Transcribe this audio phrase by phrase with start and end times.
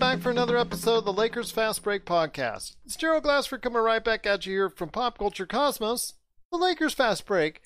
[0.00, 2.74] back for another episode of the Lakers Fast Break Podcast.
[2.86, 6.14] It's Gerald Glassford coming right back at you here from Pop Culture Cosmos,
[6.50, 7.60] the Lakers Fast Break,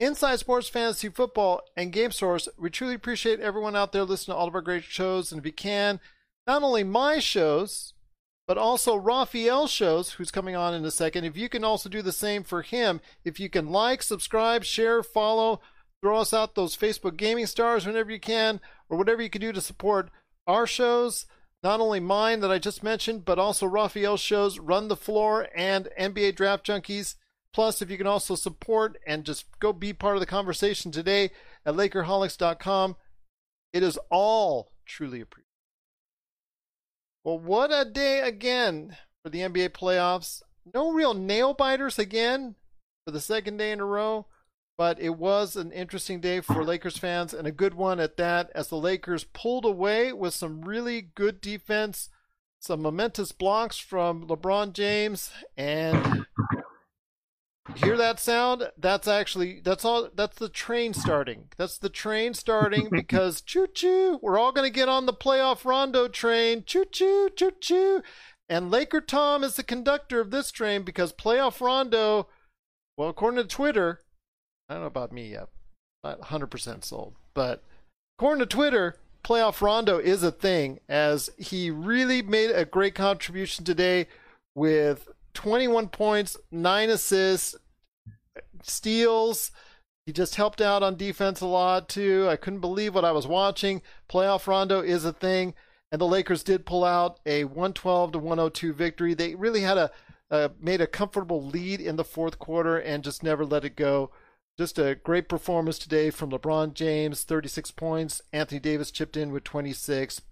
[0.00, 2.48] Inside Sports Fantasy Football, and Game Source.
[2.58, 5.30] We truly appreciate everyone out there listening to all of our great shows.
[5.30, 6.00] And if you can,
[6.44, 7.94] not only my shows,
[8.48, 11.22] but also Raphael's shows, who's coming on in a second.
[11.22, 15.04] If you can also do the same for him, if you can like, subscribe, share,
[15.04, 15.60] follow,
[16.02, 19.52] throw us out those Facebook gaming stars whenever you can, or whatever you can do
[19.52, 20.10] to support
[20.48, 21.26] our shows,
[21.66, 25.88] not only mine that I just mentioned, but also Raphael's shows, Run the Floor and
[25.98, 27.16] NBA Draft Junkies.
[27.52, 31.30] Plus, if you can also support and just go be part of the conversation today
[31.64, 32.94] at Lakerholics.com,
[33.72, 35.50] it is all truly appreciated.
[37.24, 40.42] Well, what a day again for the NBA playoffs.
[40.72, 42.54] No real nail biters again
[43.04, 44.26] for the second day in a row.
[44.78, 48.50] But it was an interesting day for Lakers fans and a good one at that,
[48.54, 52.10] as the Lakers pulled away with some really good defense,
[52.60, 56.26] some momentous blocks from LeBron James, and
[57.74, 58.70] hear that sound?
[58.76, 60.08] That's actually that's all.
[60.14, 61.48] That's the train starting.
[61.56, 66.08] That's the train starting because choo choo, we're all gonna get on the playoff Rondo
[66.08, 66.64] train.
[66.64, 68.02] Choo choo, choo choo.
[68.48, 72.28] And Laker Tom is the conductor of this train because playoff Rondo,
[72.96, 74.02] well, according to Twitter,
[74.68, 75.48] I don't know about me yet.
[76.02, 77.14] Not 100% sold.
[77.34, 77.62] But
[78.18, 83.64] according to Twitter, playoff Rondo is a thing as he really made a great contribution
[83.64, 84.06] today
[84.54, 87.56] with 21 points, 9 assists,
[88.62, 89.50] steals.
[90.06, 92.28] He just helped out on defense a lot too.
[92.28, 93.82] I couldn't believe what I was watching.
[94.08, 95.54] Playoff Rondo is a thing,
[95.90, 99.14] and the Lakers did pull out a 112 to 102 victory.
[99.14, 99.90] They really had a
[100.28, 104.10] uh, made a comfortable lead in the fourth quarter and just never let it go.
[104.58, 108.22] Just a great performance today from LeBron James, 36 points.
[108.32, 110.22] Anthony Davis chipped in with 26.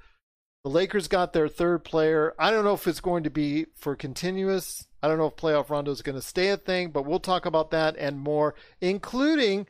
[0.65, 2.35] The Lakers got their third player.
[2.39, 4.87] I don't know if it's going to be for continuous.
[5.03, 7.45] I don't know if playoff Rondo is going to stay a thing, but we'll talk
[7.45, 9.67] about that and more, including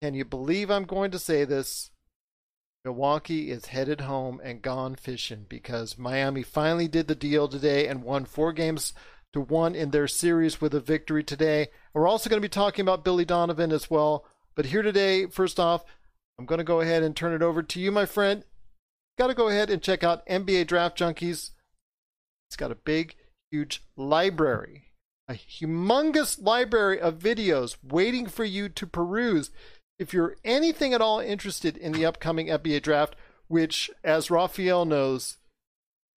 [0.00, 1.90] can you believe I'm going to say this?
[2.84, 8.04] Milwaukee is headed home and gone fishing because Miami finally did the deal today and
[8.04, 8.94] won four games
[9.32, 11.68] to one in their series with a victory today.
[11.92, 14.24] We're also going to be talking about Billy Donovan as well.
[14.54, 15.84] But here today, first off,
[16.38, 18.44] I'm going to go ahead and turn it over to you, my friend.
[19.18, 21.50] Got to go ahead and check out NBA Draft Junkies.
[22.48, 23.16] It's got a big,
[23.50, 24.84] huge library,
[25.28, 29.50] a humongous library of videos waiting for you to peruse.
[29.98, 33.16] If you're anything at all interested in the upcoming NBA draft,
[33.48, 35.36] which, as Raphael knows,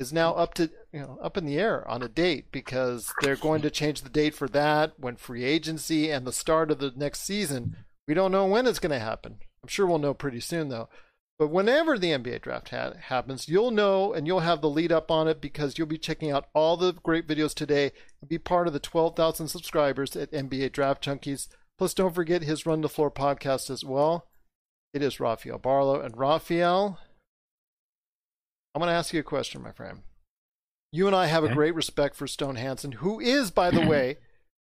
[0.01, 3.35] is now up to you know up in the air on a date because they're
[3.35, 6.91] going to change the date for that when free agency and the start of the
[6.95, 7.77] next season.
[8.07, 9.37] We don't know when it's going to happen.
[9.63, 10.89] I'm sure we'll know pretty soon though.
[11.39, 15.09] But whenever the NBA draft ha- happens, you'll know and you'll have the lead up
[15.09, 18.67] on it because you'll be checking out all the great videos today and be part
[18.67, 21.47] of the 12,000 subscribers at NBA Draft Junkies.
[21.79, 24.27] Plus, don't forget his Run the Floor podcast as well.
[24.93, 25.99] It is Raphael Barlow.
[25.99, 26.99] And Raphael,
[28.73, 30.01] I'm going to ask you a question, my friend.
[30.91, 31.51] You and I have okay.
[31.51, 34.17] a great respect for Stone Hansen, who is, by the way,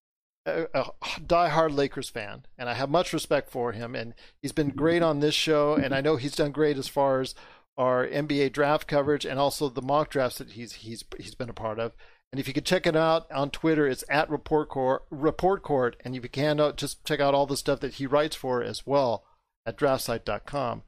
[0.46, 0.84] a, a
[1.20, 3.94] diehard Lakers fan, and I have much respect for him.
[3.94, 7.20] And he's been great on this show, and I know he's done great as far
[7.20, 7.34] as
[7.76, 11.54] our NBA draft coverage and also the mock drafts that he's he's he's been a
[11.54, 11.92] part of.
[12.32, 15.96] And if you could check it out on Twitter, it's at Report Court, Report Court.
[16.04, 18.62] And if you can, uh, just check out all the stuff that he writes for
[18.62, 19.24] as well
[19.66, 20.82] at draftsite.com.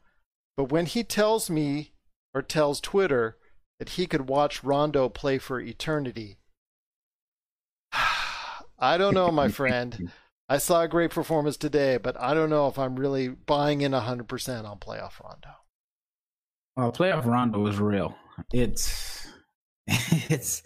[0.57, 1.92] But when he tells me
[2.35, 3.37] or tells Twitter
[3.79, 6.39] that he could watch Rondo play for eternity.
[8.79, 10.11] I don't know, my friend.
[10.49, 13.93] I saw a great performance today, but I don't know if I'm really buying in
[13.93, 15.49] 100% on playoff Rondo.
[16.77, 18.15] Well, playoff Rondo is real.
[18.53, 19.27] It's
[19.87, 20.63] it's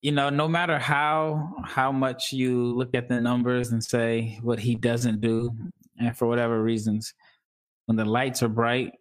[0.00, 4.60] you know, no matter how how much you look at the numbers and say what
[4.60, 5.50] he doesn't do,
[5.98, 7.14] and for whatever reasons,
[7.86, 8.92] when the lights are bright,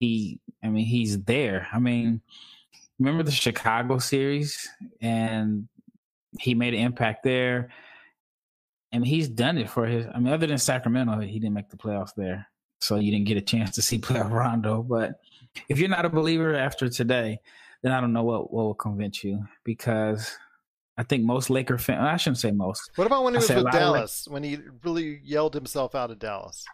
[0.00, 1.68] he I mean he's there.
[1.72, 2.20] I mean,
[2.98, 4.68] remember the Chicago series
[5.00, 5.68] and
[6.38, 7.68] he made an impact there.
[8.92, 11.76] and he's done it for his I mean, other than Sacramento, he didn't make the
[11.76, 12.48] playoffs there.
[12.80, 14.82] So you didn't get a chance to see playoff Rondo.
[14.82, 15.20] But
[15.68, 17.38] if you're not a believer after today,
[17.82, 20.36] then I don't know what, what will convince you because
[20.96, 22.90] I think most Laker fans, I shouldn't say most.
[22.96, 26.64] What about when he was with Dallas, when he really yelled himself out of Dallas?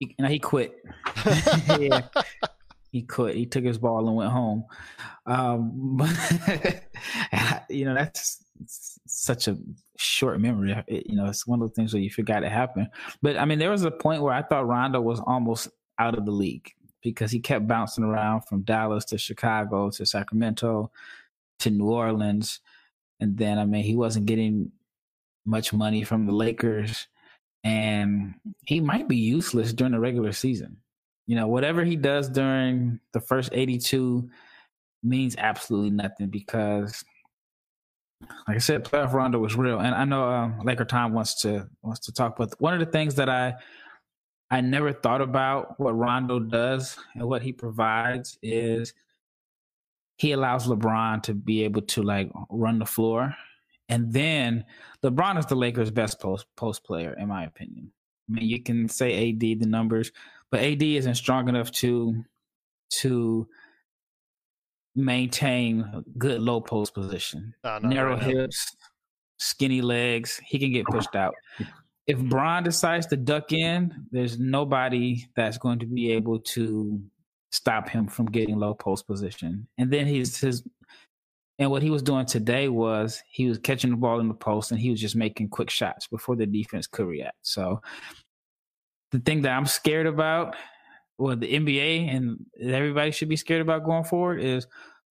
[0.00, 0.82] He, know, he quit.
[1.78, 2.08] yeah,
[2.90, 3.36] he quit.
[3.36, 4.64] He took his ball and went home.
[5.26, 6.84] Um, but,
[7.70, 8.44] you know, that's
[9.06, 9.56] such a
[9.96, 10.74] short memory.
[10.88, 12.88] It, you know, it's one of the things where you forgot it happened.
[13.22, 15.68] But I mean, there was a point where I thought Rondo was almost
[15.98, 16.72] out of the league.
[17.02, 20.90] because he kept bouncing around from Dallas to Chicago to Sacramento
[21.60, 22.60] to New Orleans.
[23.20, 24.72] And then, I mean, he wasn't getting
[25.44, 27.06] much money from the Lakers.
[27.62, 28.34] And
[28.64, 30.78] he might be useless during the regular season.
[31.26, 34.28] You know, whatever he does during the first 82
[35.02, 37.04] means absolutely nothing because
[38.46, 41.68] like I said, playoff Rondo was real, and I know um, Laker Tom wants to
[41.82, 42.36] wants to talk.
[42.36, 43.54] But one of the things that I
[44.50, 48.92] I never thought about what Rondo does and what he provides is
[50.16, 53.34] he allows LeBron to be able to like run the floor,
[53.90, 54.64] and then
[55.04, 57.92] LeBron is the Lakers' best post post player, in my opinion.
[58.28, 60.12] I mean, you can say AD the numbers,
[60.50, 62.24] but AD isn't strong enough to
[63.00, 63.48] to
[64.94, 67.54] maintain good low post position.
[67.64, 68.76] No, Narrow right hips,
[69.38, 71.34] skinny legs, he can get pushed out.
[72.06, 77.00] If Bron decides to duck in, there's nobody that's going to be able to
[77.52, 79.68] stop him from getting low post position.
[79.78, 80.64] And then he's his
[81.60, 84.72] and what he was doing today was he was catching the ball in the post
[84.72, 87.36] and he was just making quick shots before the defense could react.
[87.42, 87.82] So
[89.12, 90.56] the thing that I'm scared about
[91.18, 94.66] well, the NBA and everybody should be scared about going forward is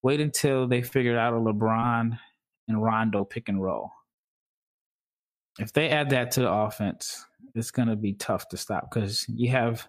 [0.03, 2.17] wait until they figure out a LeBron
[2.69, 3.91] and Rondo pick and roll.
[5.59, 9.25] If they add that to the offense, it's going to be tough to stop because
[9.27, 9.85] you have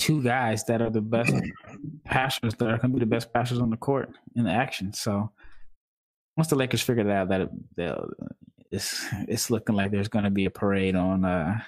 [0.00, 1.32] two guys that are the best
[2.04, 4.92] passers that are going to be the best passers on the court in the action.
[4.92, 5.30] So
[6.40, 7.98] once the Lakers figure that out, that
[8.70, 11.22] it's it's looking like there's going to be a parade on.
[11.22, 11.60] Uh,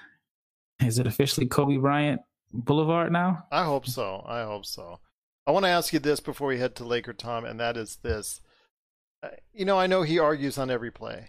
[0.83, 2.21] is it officially Kobe Bryant
[2.51, 3.45] Boulevard now?
[3.51, 4.25] I hope so.
[4.27, 4.99] I hope so.
[5.45, 7.97] I want to ask you this before we head to Laker Tom, and that is
[7.97, 8.41] this.
[9.21, 11.27] Uh, you know, I know he argues on every play,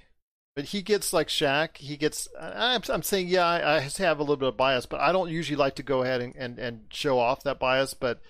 [0.56, 1.76] but he gets like Shaq.
[1.76, 2.28] He gets.
[2.40, 5.30] I'm, I'm saying, yeah, I, I have a little bit of bias, but I don't
[5.30, 7.92] usually like to go ahead and, and, and show off that bias.
[7.92, 8.22] But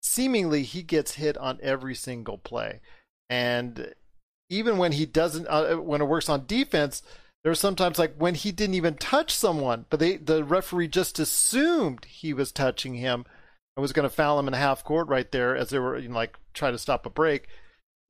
[0.00, 2.80] seemingly, he gets hit on every single play,
[3.28, 3.92] and
[4.52, 7.02] even when he doesn't, uh, when it works on defense,
[7.42, 12.04] there's sometimes like when he didn't even touch someone, but they the referee just assumed
[12.04, 13.24] he was touching him
[13.76, 16.08] and was going to foul him in half court right there as they were you
[16.08, 17.48] know, like trying to stop a break.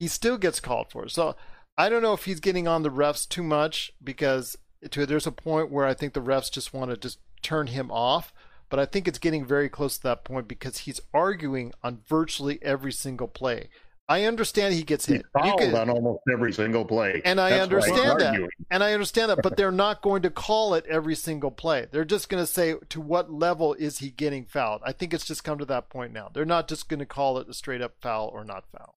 [0.00, 1.08] He still gets called for.
[1.08, 1.36] So
[1.78, 4.58] I don't know if he's getting on the refs too much because
[4.90, 7.90] to, there's a point where I think the refs just want to just turn him
[7.90, 8.34] off.
[8.68, 12.58] But I think it's getting very close to that point because he's arguing on virtually
[12.62, 13.68] every single play.
[14.08, 15.22] I understand he gets hit.
[15.42, 18.48] He's fouled on almost every single play, and I That's understand that.
[18.70, 21.86] And I understand that, but they're not going to call it every single play.
[21.90, 24.82] They're just going to say to what level is he getting fouled.
[24.84, 26.30] I think it's just come to that point now.
[26.32, 28.96] They're not just going to call it a straight up foul or not foul.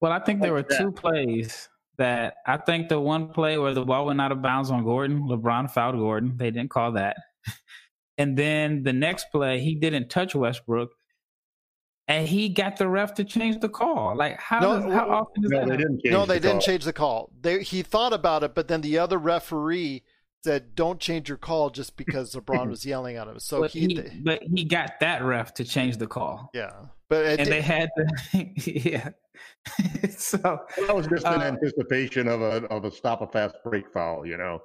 [0.00, 3.84] Well, I think there were two plays that I think the one play where the
[3.84, 6.36] ball went out of bounds on Gordon, LeBron fouled Gordon.
[6.36, 7.16] They didn't call that.
[8.18, 10.90] and then the next play, he didn't touch Westbrook
[12.08, 14.16] and he got the ref to change the call.
[14.16, 15.68] Like how no, does, how often does no, that?
[15.68, 17.30] They didn't no, they the didn't change the call.
[17.40, 20.02] They, he thought about it, but then the other referee
[20.42, 23.86] said, "Don't change your call just because LeBron was yelling at him." So but he,
[23.86, 26.50] he, but he got that ref to change the call.
[26.52, 26.72] Yeah,
[27.08, 29.08] but and did, they had to, yeah.
[30.10, 34.26] so that was just uh, anticipation of a of a stop a fast break foul.
[34.26, 34.60] You know,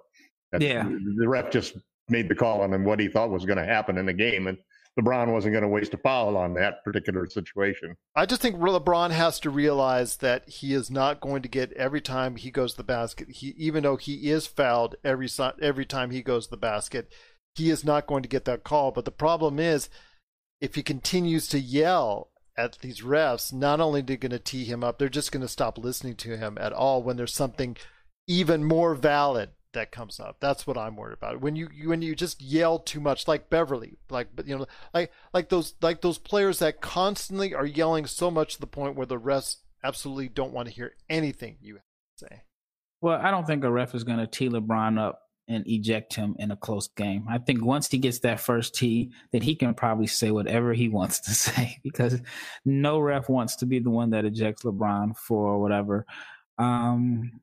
[0.51, 0.84] That's, yeah.
[0.84, 1.77] The ref just
[2.10, 4.48] made the call on him what he thought was going to happen in the game,
[4.48, 4.58] and
[5.00, 7.96] LeBron wasn't going to waste a foul on that particular situation.
[8.15, 12.01] I just think LeBron has to realize that he is not going to get every
[12.01, 13.29] time he goes to the basket.
[13.29, 15.29] He even though he is fouled every
[15.62, 17.12] every time he goes to the basket,
[17.56, 18.91] he is not going to get that call.
[18.91, 19.89] But the problem is,
[20.62, 24.65] if he continues to yell at these refs, not only are they going to tee
[24.65, 27.77] him up, they're just going to stop listening to him at all when there's something
[28.27, 30.38] even more valid that comes up.
[30.39, 31.41] That's what I'm worried about.
[31.41, 34.65] When you, you when you just yell too much, like Beverley, like but you know,
[34.93, 38.95] like like those like those players that constantly are yelling so much to the point
[38.95, 41.79] where the refs absolutely don't want to hear anything you
[42.17, 42.43] say.
[43.01, 46.35] Well, I don't think a ref is going to tee LeBron up and eject him
[46.38, 47.25] in a close game.
[47.29, 50.89] I think once he gets that first tee, then he can probably say whatever he
[50.89, 52.21] wants to say because
[52.65, 56.05] no ref wants to be the one that ejects LeBron for whatever.
[56.57, 57.39] Um,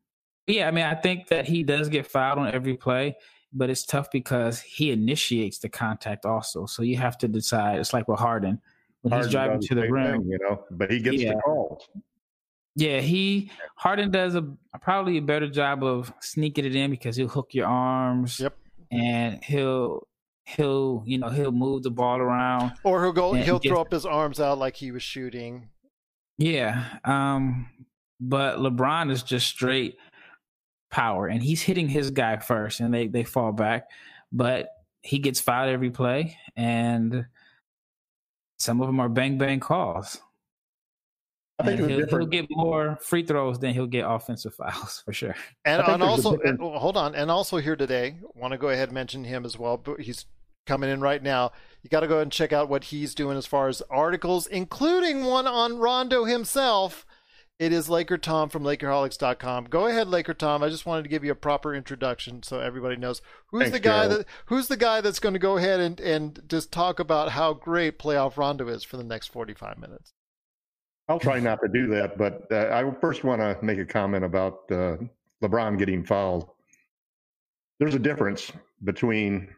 [0.46, 3.16] yeah, I mean, I think that he does get fouled on every play,
[3.52, 6.66] but it's tough because he initiates the contact also.
[6.66, 7.78] So you have to decide.
[7.78, 8.60] It's like with Harden
[9.02, 11.34] when Harden he's driving to the rim, thing, you know, but he gets yeah.
[11.34, 11.88] the calls.
[12.74, 14.46] Yeah, he Harden does a
[14.80, 18.38] probably a better job of sneaking it in because he'll hook your arms.
[18.38, 18.56] Yep.
[18.92, 20.06] And he'll
[20.46, 24.06] he'll you know he'll move the ball around or he'll go he'll throw up his
[24.06, 25.68] arms out like he was shooting
[26.38, 27.68] yeah um
[28.20, 29.96] but lebron is just straight
[30.90, 33.88] power and he's hitting his guy first and they, they fall back.
[34.32, 34.68] But
[35.02, 37.26] he gets fouled every play and
[38.58, 40.18] some of them are bang bang calls.
[41.58, 45.34] I think he'll, he'll get more free throws than he'll get offensive fouls for sure.
[45.64, 48.94] And, and also, and- hold on, and also here today, want to go ahead and
[48.94, 49.78] mention him as well.
[49.78, 50.26] But he's
[50.66, 51.52] coming in right now.
[51.82, 54.46] You got to go ahead and check out what he's doing as far as articles,
[54.46, 57.05] including one on Rondo himself.
[57.58, 59.64] It is Laker Tom from LakerHolics.com.
[59.64, 60.62] Go ahead, Laker Tom.
[60.62, 63.80] I just wanted to give you a proper introduction so everybody knows who's Thanks, the
[63.80, 64.20] guy Gerald.
[64.20, 67.54] that who's the guy that's going to go ahead and and just talk about how
[67.54, 70.12] great playoff Rondo is for the next forty five minutes.
[71.08, 74.24] I'll try not to do that, but uh, I first want to make a comment
[74.24, 74.96] about uh,
[75.42, 76.48] LeBron getting fouled.
[77.78, 78.50] There's a difference
[78.82, 79.48] between,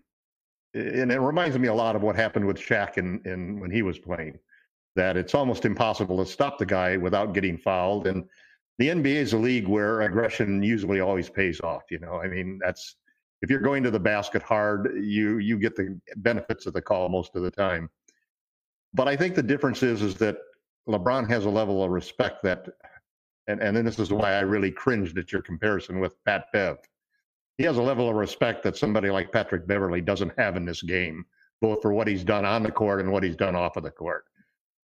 [0.74, 3.82] and it reminds me a lot of what happened with Shaq in, in when he
[3.82, 4.38] was playing.
[4.98, 8.24] That it's almost impossible to stop the guy without getting fouled, and
[8.78, 11.84] the NBA is a league where aggression usually always pays off.
[11.88, 12.96] You know, I mean, that's
[13.40, 17.08] if you're going to the basket hard, you you get the benefits of the call
[17.08, 17.88] most of the time.
[18.92, 20.38] But I think the difference is is that
[20.88, 22.66] LeBron has a level of respect that,
[23.46, 26.78] and, and then this is why I really cringed at your comparison with Pat Bev.
[27.56, 30.82] He has a level of respect that somebody like Patrick Beverley doesn't have in this
[30.82, 31.24] game,
[31.60, 33.92] both for what he's done on the court and what he's done off of the
[33.92, 34.24] court.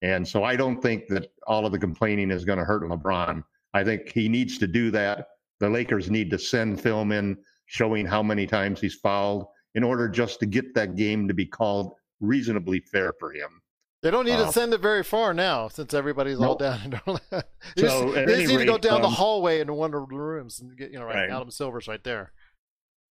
[0.03, 3.43] And so I don't think that all of the complaining is going to hurt LeBron.
[3.73, 5.29] I think he needs to do that.
[5.59, 9.45] The Lakers need to send film in showing how many times he's fouled
[9.75, 13.61] in order just to get that game to be called reasonably fair for him.
[14.01, 16.59] They don't need to Uh, send it very far now, since everybody's all Nope.
[16.59, 17.01] down.
[17.07, 17.47] all that.
[17.77, 19.93] You So, just, any just need to go rate, down the um, hallway into one
[19.93, 21.29] of the rooms and get, you know, right, Right.
[21.31, 22.33] Adam Silver's right there.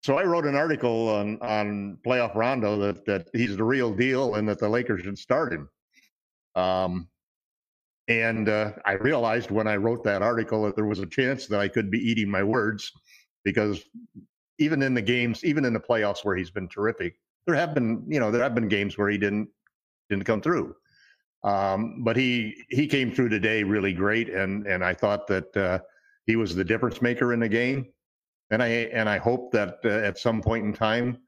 [0.03, 4.35] So I wrote an article on on playoff Rondo that that he's the real deal
[4.35, 5.71] and that the Lakers should start him.
[6.55, 7.09] Um,
[8.09, 11.61] and uh, I realized when I wrote that article that there was a chance that
[11.61, 12.91] I could be eating my words
[13.45, 13.85] because
[14.59, 18.05] even in the games, even in the playoffs where he's been terrific, there have been
[18.09, 19.49] you know there have been games where he didn't
[20.11, 20.75] didn't come through.
[21.45, 25.79] Um, but he he came through today really great, and and I thought that uh,
[26.27, 27.87] he was the difference maker in the game
[28.53, 31.19] and I and I hope that uh, at some point in time,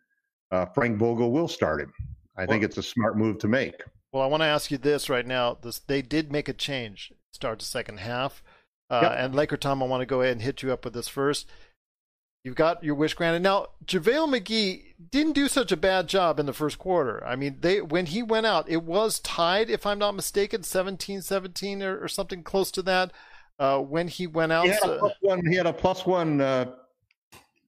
[0.53, 1.93] uh, Frank Vogel will start him.
[2.37, 3.83] I think it's a smart move to make.
[4.15, 5.59] Well, I want to ask you this right now.
[5.61, 7.13] This they did make a change.
[7.33, 8.45] Start the second half,
[8.89, 9.13] uh, Yep.
[9.17, 11.49] and Laker Tom, I want to go ahead and hit you up with this first.
[12.45, 13.43] You've got your wish granted.
[13.43, 17.27] Now, JaVale McGee didn't do such a bad job in the first quarter.
[17.27, 21.83] I mean, they when he went out, it was tied, if I'm not mistaken, 17-17
[21.83, 23.11] or, or something close to that.
[23.59, 25.45] Uh, when he went out, He had a plus one.
[25.45, 26.71] He had a plus one, uh,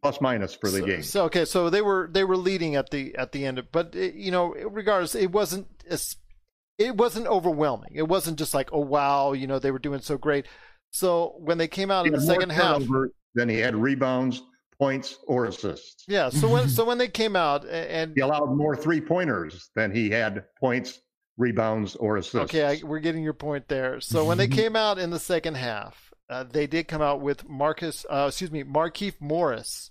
[0.00, 1.02] plus minus for the so, game.
[1.02, 3.96] So okay, so they were they were leading at the at the end, of, but
[3.96, 6.14] it, you know, regardless, it wasn't as
[6.78, 7.92] it wasn't overwhelming.
[7.94, 10.46] It wasn't just like oh wow, you know, they were doing so great.
[10.90, 13.74] So when they came out He in the more second half, turnover than he had
[13.76, 14.42] rebounds,
[14.78, 16.04] points, or assists.
[16.08, 16.28] yeah.
[16.30, 20.10] So when so when they came out and He allowed more three pointers than he
[20.10, 21.00] had points,
[21.36, 22.54] rebounds, or assists.
[22.54, 24.00] Okay, I, we're getting your point there.
[24.00, 27.48] So when they came out in the second half, uh, they did come out with
[27.48, 29.90] Marcus, uh, excuse me, Markieff Morris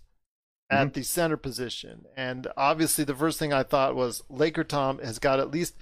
[0.71, 5.19] at the center position, and obviously the first thing I thought was Laker Tom has
[5.19, 5.75] got at least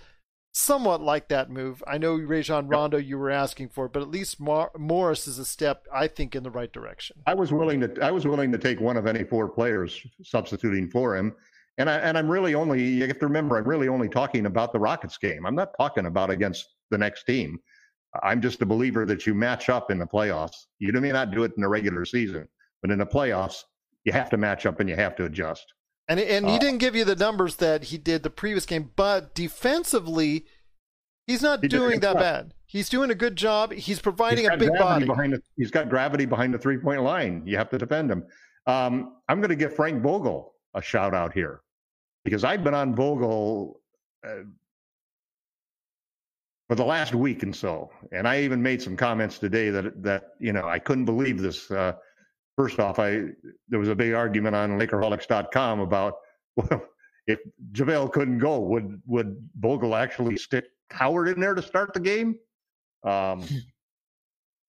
[0.54, 1.84] somewhat like that move.
[1.88, 5.46] I know Rajon Rondo you were asking for, but at least Mar- Morris is a
[5.46, 7.18] step I think in the right direction.
[7.26, 10.90] I was willing to I was willing to take one of any four players substituting
[10.90, 11.36] for him.
[11.80, 14.72] And I and I'm really only you have to remember I'm really only talking about
[14.72, 15.46] the Rockets game.
[15.46, 17.60] I'm not talking about against the next team.
[18.22, 20.68] I'm just a believer that you match up in the playoffs.
[20.78, 22.48] You may not do it in the regular season,
[22.84, 23.64] but in the playoffs,
[24.04, 25.74] you have to match up and you have to adjust.
[26.08, 28.92] And and he Uh, didn't give you the numbers that he did the previous game,
[28.96, 30.46] but defensively,
[31.28, 32.20] he's not He doing that job.
[32.20, 32.54] bad.
[32.66, 33.72] He's doing a good job.
[33.72, 35.06] He's providing He's a big body.
[35.06, 37.44] behind the, he's got gravity behind the three point line.
[37.46, 38.26] You have to defend him.
[38.66, 41.62] Um, I'm going to give Frank Vogel a shout out here
[42.26, 43.80] because I've been on Vogel
[44.26, 44.44] uh,
[46.68, 50.30] for the last week and so, and I even made some comments today that that
[50.40, 51.70] you know I couldn't believe this.
[51.72, 51.94] Uh,
[52.56, 53.26] first off, I
[53.70, 56.16] there was a big argument on Lakerholics.com about
[56.56, 56.84] well,
[57.28, 57.40] if
[57.72, 62.38] JaVale couldn't go, would would Vogel actually stick Howard in there to start the game?
[63.04, 63.44] Um,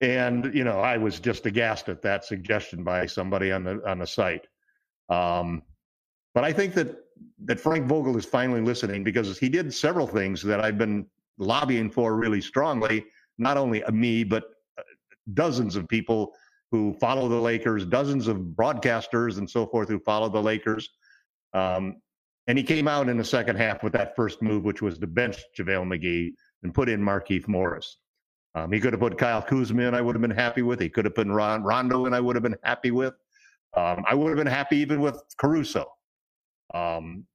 [0.00, 3.98] and you know, I was just aghast at that suggestion by somebody on the on
[3.98, 4.46] the site.
[5.08, 5.62] Um,
[6.34, 6.96] but I think that
[7.44, 11.06] that Frank Vogel is finally listening because he did several things that I've been
[11.38, 13.04] lobbying for really strongly.
[13.38, 14.44] Not only me, but
[14.78, 14.82] uh,
[15.34, 16.34] dozens of people
[16.70, 20.90] who follow the Lakers, dozens of broadcasters and so forth who follow the Lakers.
[21.52, 21.96] Um,
[22.46, 25.06] and he came out in the second half with that first move, which was to
[25.06, 27.98] bench JaVale McGee and put in Markieff Morris.
[28.54, 30.80] Um, he could have put Kyle Kuzma in, I would have been happy with.
[30.80, 33.14] He could have put Ron, Rondo in, I would have been happy with.
[33.76, 35.86] Um, I would have been happy even with Caruso.
[36.72, 37.26] Um,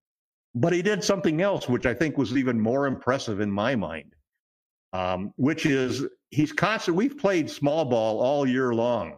[0.56, 4.16] but he did something else, which I think was even more impressive in my mind.
[4.93, 6.98] Um, which is he's constant.
[6.98, 9.17] We've played small ball all year long,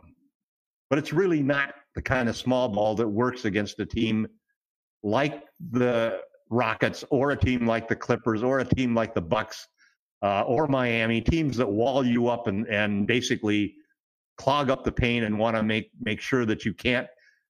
[0.89, 4.27] but it's really not the kind of small ball that works against a team
[5.03, 9.67] like the Rockets or a team like the Clippers or a team like the Bucks
[10.21, 13.75] uh, or Miami, teams that wall you up and, and basically
[14.37, 17.07] clog up the paint and want to make make sure that you can't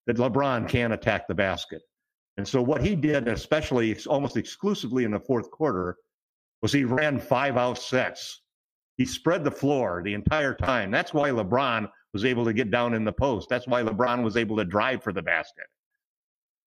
[0.08, 1.82] that LeBron can't attack the basket.
[2.38, 5.98] And so what he did, especially almost exclusively in the fourth quarter,
[6.62, 8.42] was he ran five out sets.
[8.98, 10.92] He spread the floor the entire time.
[10.92, 13.50] That's why LeBron was able to get down in the post.
[13.50, 15.66] That's why LeBron was able to drive for the basket.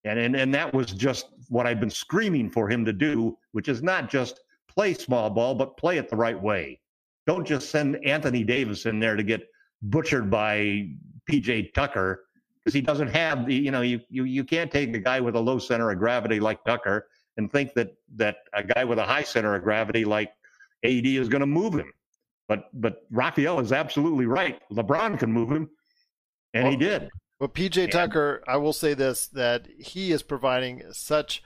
[0.05, 3.69] And, and, and that was just what I've been screaming for him to do, which
[3.69, 6.81] is not just play small ball, but play it the right way.
[7.27, 9.47] Don't just send Anthony Davis in there to get
[9.83, 10.91] butchered by
[11.31, 12.25] PJ Tucker
[12.59, 15.37] because he doesn't have the, you know, you, you, you can't take a guy with
[15.37, 19.05] a low center of gravity like Tucker and think that, that a guy with a
[19.05, 20.33] high center of gravity like
[20.85, 21.93] AD is going to move him.
[22.49, 24.61] But, but Raphael is absolutely right.
[24.71, 25.71] LeBron can move him,
[26.53, 27.09] and well, he did.
[27.41, 31.43] But PJ Tucker, I will say this that he is providing such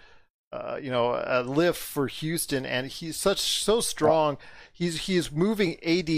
[0.50, 4.38] uh, you know, a lift for Houston, and he's such so strong.
[4.72, 6.08] He's he's moving AD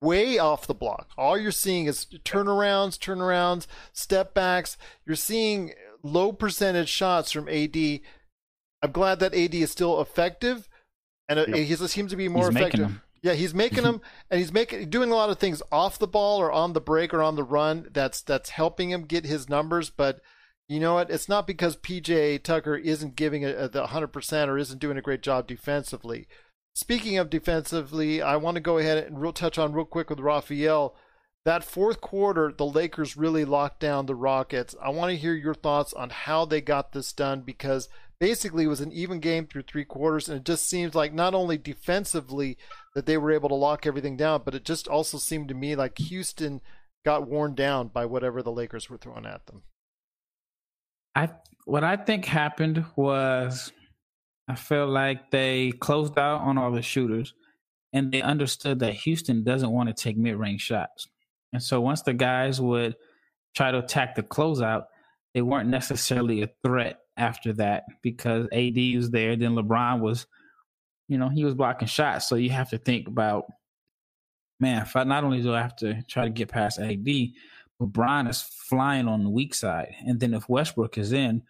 [0.00, 1.10] way off the block.
[1.18, 4.76] All you're seeing is turnarounds, turnarounds, step backs.
[5.04, 5.72] You're seeing
[6.04, 8.00] low percentage shots from AD.
[8.82, 10.68] I'm glad that AD is still effective,
[11.28, 11.56] and uh, yep.
[11.56, 13.00] he seems to be more he's effective.
[13.22, 16.40] Yeah, he's making them, and he's making doing a lot of things off the ball
[16.40, 17.88] or on the break or on the run.
[17.92, 20.20] That's that's helping him get his numbers, but
[20.68, 21.10] you know what?
[21.10, 25.22] It's not because PJ Tucker isn't giving it the 100% or isn't doing a great
[25.22, 26.26] job defensively.
[26.74, 30.20] Speaking of defensively, I want to go ahead and real touch on real quick with
[30.20, 30.96] Raphael.
[31.44, 34.74] That fourth quarter, the Lakers really locked down the Rockets.
[34.82, 37.88] I want to hear your thoughts on how they got this done because
[38.22, 41.34] basically it was an even game through three quarters, and it just seems like not
[41.34, 42.56] only defensively
[42.94, 45.74] that they were able to lock everything down, but it just also seemed to me
[45.74, 46.60] like Houston
[47.04, 49.62] got worn down by whatever the Lakers were throwing at them.
[51.16, 51.30] I
[51.64, 53.72] what I think happened was
[54.46, 57.34] I feel like they closed out on all the shooters
[57.92, 61.08] and they understood that Houston doesn't want to take mid-range shots.
[61.52, 62.94] And so once the guys would
[63.56, 64.84] try to attack the closeout,
[65.34, 69.36] they weren't necessarily a threat after that because AD was there.
[69.36, 70.26] Then LeBron was,
[71.08, 72.26] you know, he was blocking shots.
[72.26, 73.44] So you have to think about,
[74.60, 77.06] man, if I not only do I have to try to get past AD,
[77.78, 79.94] but Bron is flying on the weak side.
[80.06, 81.42] And then if Westbrook is in,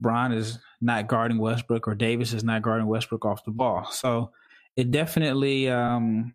[0.00, 3.88] Bron is not guarding Westbrook or Davis is not guarding Westbrook off the ball.
[3.90, 4.32] So
[4.76, 6.34] it definitely um,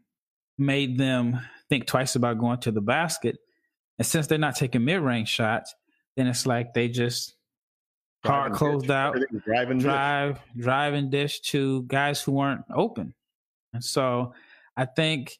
[0.57, 3.37] made them think twice about going to the basket.
[3.97, 5.73] And since they're not taking mid range shots,
[6.15, 7.36] then it's like they just
[8.25, 10.65] hard closed out, driving drive, dish.
[10.67, 13.13] and dish to guys who weren't open.
[13.73, 14.33] And so
[14.75, 15.37] I think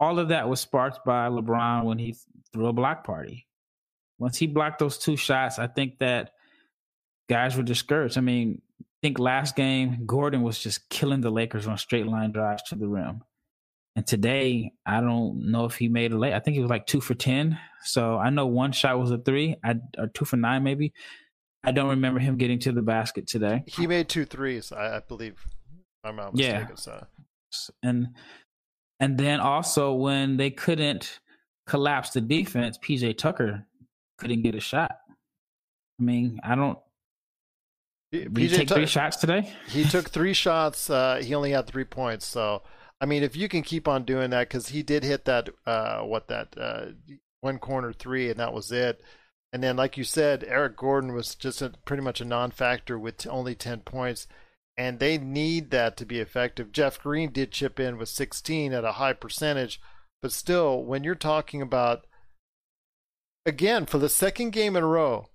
[0.00, 2.16] all of that was sparked by LeBron when he
[2.52, 3.46] threw a block party.
[4.18, 6.32] Once he blocked those two shots, I think that
[7.28, 8.18] guys were discouraged.
[8.18, 12.32] I mean, I think last game Gordon was just killing the Lakers on straight line
[12.32, 13.22] drives to the rim.
[13.94, 16.32] And today, I don't know if he made a late.
[16.32, 17.58] I think he was like two for ten.
[17.84, 20.92] So I know one shot was a three, I, or two for nine maybe.
[21.64, 23.62] I don't remember him getting to the basket today.
[23.66, 25.46] He made two threes, I, I believe.
[26.04, 26.68] I'm not mistaken.
[26.70, 26.74] Yeah.
[27.50, 27.72] So.
[27.82, 28.08] And
[28.98, 31.20] and then also when they couldn't
[31.66, 33.66] collapse the defense, PJ Tucker
[34.18, 34.92] couldn't get a shot.
[36.00, 36.78] I mean, I don't.
[38.10, 39.52] Did PJ take three shots today?
[39.68, 40.90] He took three shots.
[40.90, 42.26] Uh, he only had three points.
[42.26, 42.62] So,
[43.00, 46.00] I mean, if you can keep on doing that, because he did hit that, uh,
[46.00, 46.86] what that uh,
[47.40, 49.02] one corner three, and that was it.
[49.52, 53.26] And then, like you said, Eric Gordon was just a, pretty much a non-factor with
[53.26, 54.26] only ten points
[54.76, 56.72] and they need that to be effective.
[56.72, 59.80] Jeff Green did chip in with 16 at a high percentage,
[60.20, 62.06] but still, when you're talking about,
[63.44, 65.28] again, for the second game in a row,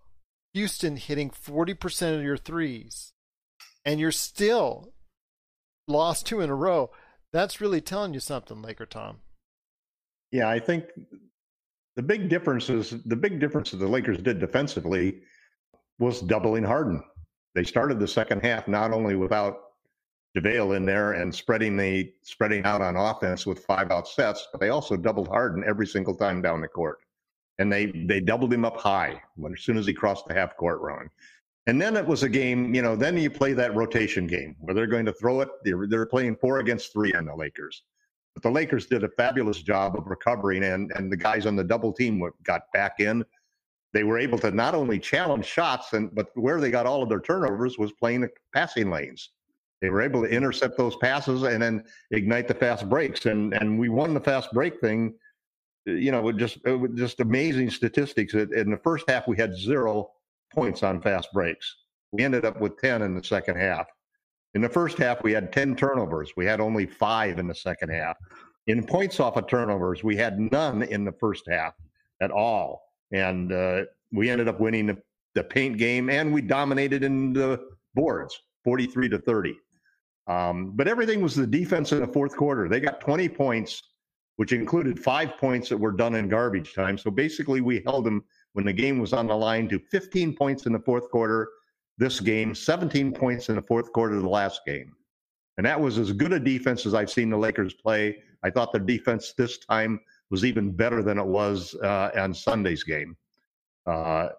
[0.53, 3.13] Houston hitting 40% of your threes,
[3.85, 4.93] and you're still
[5.87, 6.89] lost two in a row,
[7.31, 9.19] that's really telling you something, Laker Tom.
[10.31, 10.85] Yeah, I think
[11.97, 15.21] the big difference is the big difference that the Lakers did defensively
[15.97, 17.03] was doubling Harden.
[17.55, 19.57] They started the second half not only without
[20.37, 24.61] JaVale in there and spreading the spreading out on offense with five out sets, but
[24.61, 26.99] they also doubled Harden every single time down the court.
[27.57, 30.55] And they they doubled him up high when as soon as he crossed the half
[30.55, 31.09] court run.
[31.65, 34.75] And then it was a game, you know, then you play that rotation game where
[34.75, 35.49] they're going to throw it.
[35.63, 37.83] They're, they're playing four against three on the Lakers.
[38.37, 41.63] But the Lakers did a fabulous job of recovering, and, and the guys on the
[41.63, 43.25] double team got back in
[43.93, 47.09] they were able to not only challenge shots and but where they got all of
[47.09, 49.31] their turnovers was playing the passing lanes
[49.81, 53.25] They were able to intercept those passes and then ignite the fast breaks.
[53.25, 55.15] And and we won the fast break thing.
[55.85, 58.33] You know, with just with just amazing statistics.
[58.33, 60.11] In the first half, we had zero
[60.53, 61.77] points on fast breaks.
[62.11, 63.87] We ended up with ten in the second half.
[64.53, 66.33] In the first half, we had ten turnovers.
[66.35, 68.17] We had only five in the second half.
[68.67, 71.73] In points off of turnovers, we had none in the first half
[72.21, 72.81] at all.
[73.11, 74.97] And uh, we ended up winning the,
[75.35, 77.61] the paint game and we dominated in the
[77.95, 79.57] boards 43 to 30.
[80.27, 82.67] Um, but everything was the defense in the fourth quarter.
[82.67, 83.81] They got 20 points,
[84.35, 86.97] which included five points that were done in garbage time.
[86.97, 90.65] So basically, we held them when the game was on the line to 15 points
[90.65, 91.47] in the fourth quarter
[91.97, 94.93] this game, 17 points in the fourth quarter of the last game.
[95.57, 98.17] And that was as good a defense as I've seen the Lakers play.
[98.43, 102.83] I thought the defense this time was even better than it was uh, on Sunday's
[102.83, 103.17] game.
[103.87, 104.29] Uh,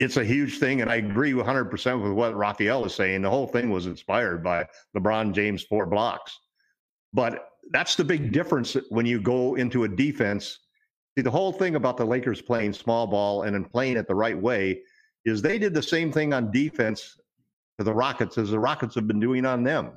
[0.00, 3.22] it's a huge thing, and I agree 100% with what Raphael is saying.
[3.22, 6.38] The whole thing was inspired by LeBron James' four blocks.
[7.12, 10.58] But that's the big difference when you go into a defense.
[11.16, 14.14] See, the whole thing about the Lakers playing small ball and then playing it the
[14.14, 14.82] right way
[15.24, 17.18] is they did the same thing on defense
[17.78, 19.92] to the Rockets as the Rockets have been doing on them,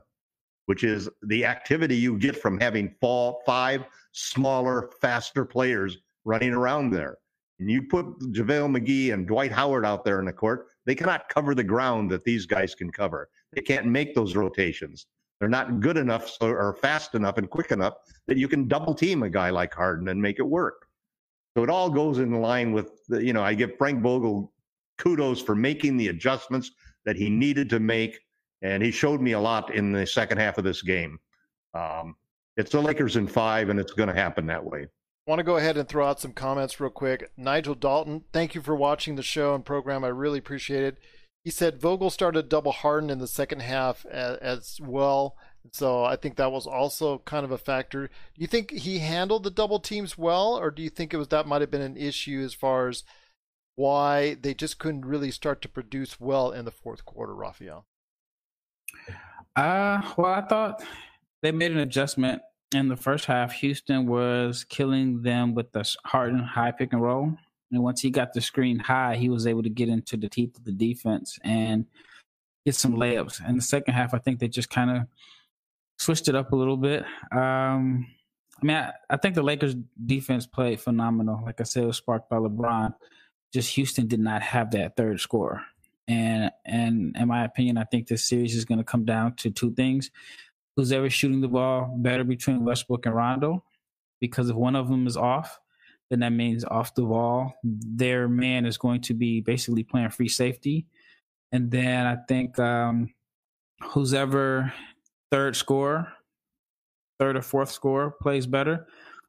[0.66, 6.92] which is the activity you get from having fall five smaller, faster players running around
[6.92, 7.18] there
[7.60, 11.30] and you put JaVale McGee and Dwight Howard out there in the court, they cannot
[11.30, 13.30] cover the ground that these guys can cover.
[13.54, 15.08] They can't make those rotations.
[15.40, 17.96] They're not good enough or fast enough and quick enough
[18.28, 20.88] that you can double team a guy like Harden and make it work.
[21.56, 24.52] So it all goes in line with, the, you know, I give Frank Vogel
[24.98, 26.72] kudos for making the adjustments
[27.06, 28.20] that he needed to make.
[28.62, 31.20] And he showed me a lot in the second half of this game.
[31.74, 32.16] Um,
[32.56, 34.88] it's the Lakers in five, and it's going to happen that way
[35.28, 37.30] I want to go ahead and throw out some comments real quick.
[37.36, 40.06] Nigel Dalton, thank you for watching the show and program.
[40.06, 40.98] I really appreciate it.
[41.44, 45.36] He said Vogel started double Harden in the second half as, as, well.
[45.74, 48.08] So I think that was also kind of a factor.
[48.08, 51.28] Do you think he handled the double teams well, or do you think it was
[51.28, 53.04] that might have been an issue as far as
[53.78, 57.86] why they just couldn't really start to produce well in the fourth quarter, Raphael?
[59.56, 60.84] Uh, well, I thought
[61.42, 62.42] they made an adjustment
[62.74, 67.34] in the first half, Houston was killing them with the Harden high pick and roll.
[67.72, 70.58] And once he got the screen high, he was able to get into the teeth
[70.58, 71.86] of the defense and
[72.66, 73.48] get some layups.
[73.48, 75.04] In the second half, I think they just kind of
[75.98, 77.04] switched it up a little bit.
[77.32, 78.08] Um,
[78.62, 81.42] I mean, I, I, think the Lakers defense played phenomenal.
[81.46, 82.94] Like I said, it was sparked by LeBron.
[83.54, 85.64] Just Houston did not have that third score.
[86.08, 89.52] And and in my opinion, I think this series is going to come down to
[89.52, 90.12] two things
[90.76, 93.64] who's ever shooting the ball better between Westbrook and Rondo.
[94.20, 95.60] Because if one of them is off,
[96.10, 100.30] then that means off the ball, their man is going to be basically playing free
[100.30, 100.88] safety.
[101.52, 103.14] And then I think um,
[103.84, 104.74] who's ever
[105.32, 106.12] third score,
[107.20, 108.88] third or fourth score plays better,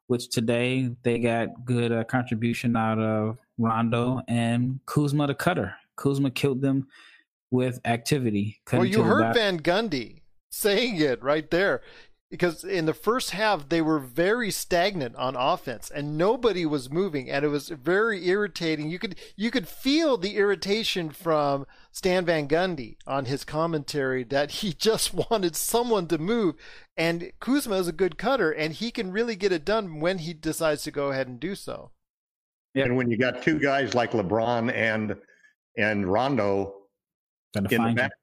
[0.09, 5.75] which today they got good uh, contribution out of Rondo and Kuzma the cutter.
[5.97, 6.87] Kuzma killed them
[7.51, 8.59] with activity.
[8.73, 11.81] Well, you heard Van Gundy saying it right there
[12.29, 17.29] because in the first half they were very stagnant on offense and nobody was moving
[17.29, 18.89] and it was very irritating.
[18.89, 24.51] You could you could feel the irritation from Stan Van Gundy on his commentary that
[24.51, 26.55] he just wanted someone to move
[26.95, 30.33] and Kuzma is a good cutter and he can really get it done when he
[30.33, 31.91] decides to go ahead and do so.
[32.75, 35.15] And when you got two guys like LeBron and
[35.77, 36.75] and Rondo
[37.55, 37.69] in the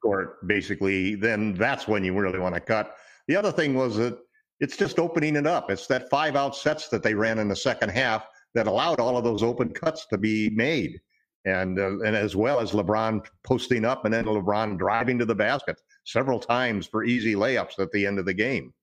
[0.05, 2.95] backcourt, basically, then that's when you really want to cut.
[3.27, 4.17] The other thing was that
[4.59, 5.69] it's just opening it up.
[5.69, 9.17] It's that five out sets that they ran in the second half that allowed all
[9.17, 10.99] of those open cuts to be made.
[11.45, 15.35] And, uh, and as well as LeBron posting up and then LeBron driving to the
[15.35, 18.73] basket several times for easy layups at the end of the game.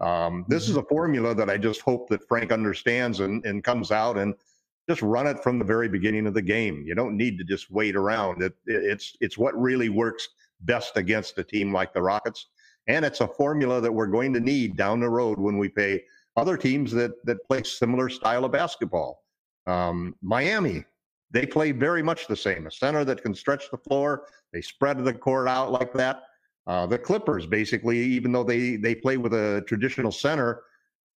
[0.00, 0.72] Um, this mm-hmm.
[0.72, 4.34] is a formula that I just hope that Frank understands and, and comes out and
[4.88, 6.82] just run it from the very beginning of the game.
[6.86, 8.42] You don't need to just wait around.
[8.42, 10.28] It, it's it's what really works
[10.62, 12.48] best against a team like the Rockets,
[12.86, 16.02] and it's a formula that we're going to need down the road when we pay
[16.36, 19.22] other teams that that play similar style of basketball.
[19.66, 20.84] Um, Miami,
[21.30, 22.66] they play very much the same.
[22.66, 24.24] A center that can stretch the floor.
[24.52, 26.22] They spread the court out like that.
[26.66, 30.62] Uh, the Clippers, basically, even though they they play with a traditional center,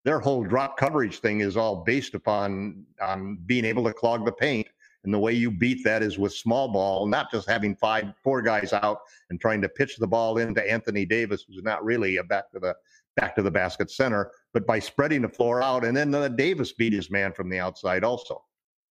[0.05, 4.33] their whole drop coverage thing is all based upon on being able to clog the
[4.33, 4.67] paint.
[5.05, 8.41] And the way you beat that is with small ball, not just having five, four
[8.41, 8.99] guys out
[9.31, 12.61] and trying to pitch the ball into Anthony Davis, who's not really a back to
[12.61, 12.75] the
[13.17, 15.85] back to the basket center, but by spreading the floor out.
[15.85, 18.43] And then uh, Davis beat his man from the outside also.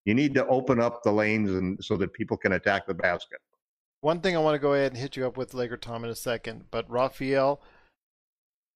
[0.05, 3.39] You need to open up the lanes and so that people can attack the basket.
[4.01, 6.09] one thing I want to go ahead and hit you up with, Laker Tom, in
[6.09, 6.65] a second.
[6.71, 7.61] But Raphael,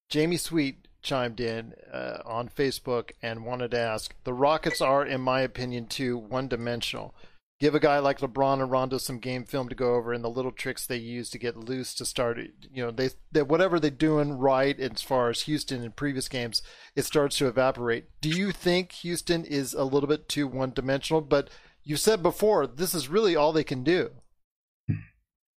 [0.10, 5.22] Jamie Sweet chimed in uh, on Facebook and wanted to ask the Rockets are, in
[5.22, 7.14] my opinion, too one dimensional.
[7.60, 10.30] Give a guy like LeBron and Rondo some game film to go over and the
[10.30, 12.38] little tricks they use to get loose to start.
[12.74, 16.62] You know, they, they whatever they're doing right as far as Houston in previous games,
[16.96, 18.06] it starts to evaporate.
[18.20, 21.22] Do you think Houston is a little bit too one dimensional?
[21.22, 21.50] But
[21.84, 24.12] you said before this is really all they can do.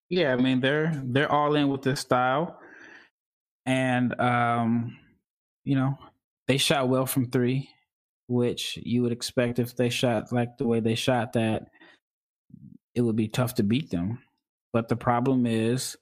[0.08, 2.60] Yeah, I mean they're they're all in with this style,
[3.64, 4.96] and um,
[5.66, 5.98] you know
[6.48, 7.68] they shot well from three,
[8.28, 11.68] which you would expect if they shot like the way they shot that
[12.94, 14.20] it would be tough to beat them.
[14.72, 15.96] But the problem is,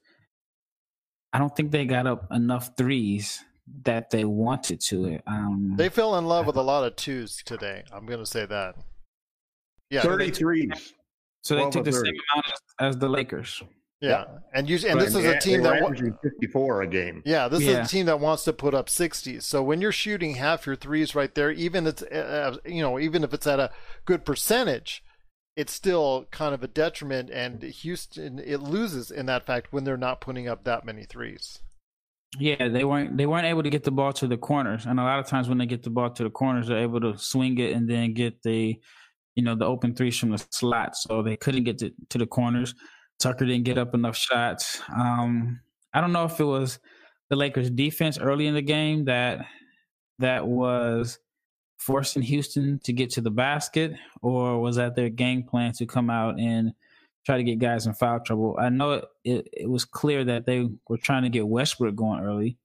[1.33, 3.43] I don't think they got up enough threes
[3.83, 5.19] that they wanted to.
[5.25, 7.83] Um, they fell in love with a lot of twos today.
[7.91, 8.75] I'm going to say that.
[9.89, 10.93] Yeah, thirty-threes.
[11.41, 12.05] So they took the 30.
[12.09, 12.45] same amount
[12.79, 13.61] as, the Lakers.
[14.01, 14.25] Yeah, yeah.
[14.53, 17.21] and you and this is a team that averaging 54 a game.
[17.25, 17.81] Yeah, this yeah.
[17.81, 19.43] is a team that wants to put up 60s.
[19.43, 22.99] So when you're shooting half your threes right there, even it's uh, uh, you know
[22.99, 23.71] even if it's at a
[24.03, 25.01] good percentage,
[25.55, 29.97] it's still kind of a detriment, and Houston it loses in that fact when they're
[29.97, 31.59] not putting up that many threes.
[32.37, 35.03] Yeah, they weren't they weren't able to get the ball to the corners, and a
[35.03, 37.57] lot of times when they get the ball to the corners, they're able to swing
[37.59, 38.77] it and then get the,
[39.35, 40.97] you know, the open threes from the slot.
[40.97, 42.75] So they couldn't get to, to the corners.
[43.19, 44.81] Tucker didn't get up enough shots.
[44.95, 45.59] Um,
[45.93, 46.79] I don't know if it was
[47.29, 49.45] the Lakers' defense early in the game that
[50.19, 51.19] that was
[51.77, 56.09] forcing Houston to get to the basket, or was that their game plan to come
[56.09, 56.73] out and
[57.25, 58.57] try to get guys in foul trouble?
[58.59, 62.23] I know it, it, it was clear that they were trying to get Westbrook going
[62.23, 62.57] early,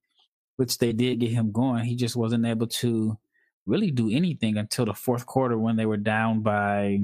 [0.57, 1.85] which they did get him going.
[1.85, 3.19] He just wasn't able to
[3.67, 7.01] really do anything until the fourth quarter when they were down by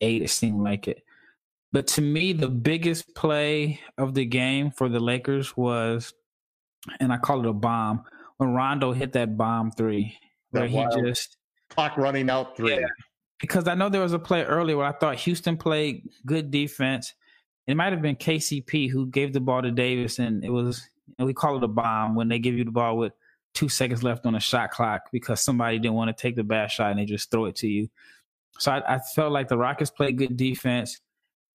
[0.00, 1.02] eight, it seemed like it.
[1.72, 6.14] But to me, the biggest play of the game for the Lakers was,
[7.00, 8.04] and I call it a bomb,
[8.38, 10.16] when Rondo hit that bomb three
[10.50, 11.36] where he just
[11.68, 12.78] clock running out three.
[12.78, 12.86] Yeah,
[13.40, 17.12] because I know there was a play earlier where I thought Houston played good defense.
[17.66, 21.26] It might have been KCP who gave the ball to Davis, and it was and
[21.26, 23.12] we call it a bomb when they give you the ball with
[23.54, 26.70] two seconds left on the shot clock because somebody didn't want to take the bad
[26.70, 27.88] shot and they just throw it to you.
[28.58, 31.00] So I, I felt like the Rockets played good defense,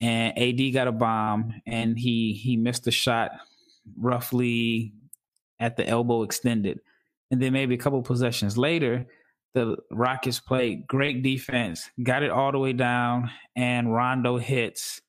[0.02, 3.32] and AD got a bomb, and he he missed the shot
[3.98, 4.94] roughly
[5.60, 6.80] at the elbow extended.
[7.32, 9.08] And then maybe a couple possessions later,
[9.54, 15.02] the Rockets played great defense, got it all the way down, and Rondo hits.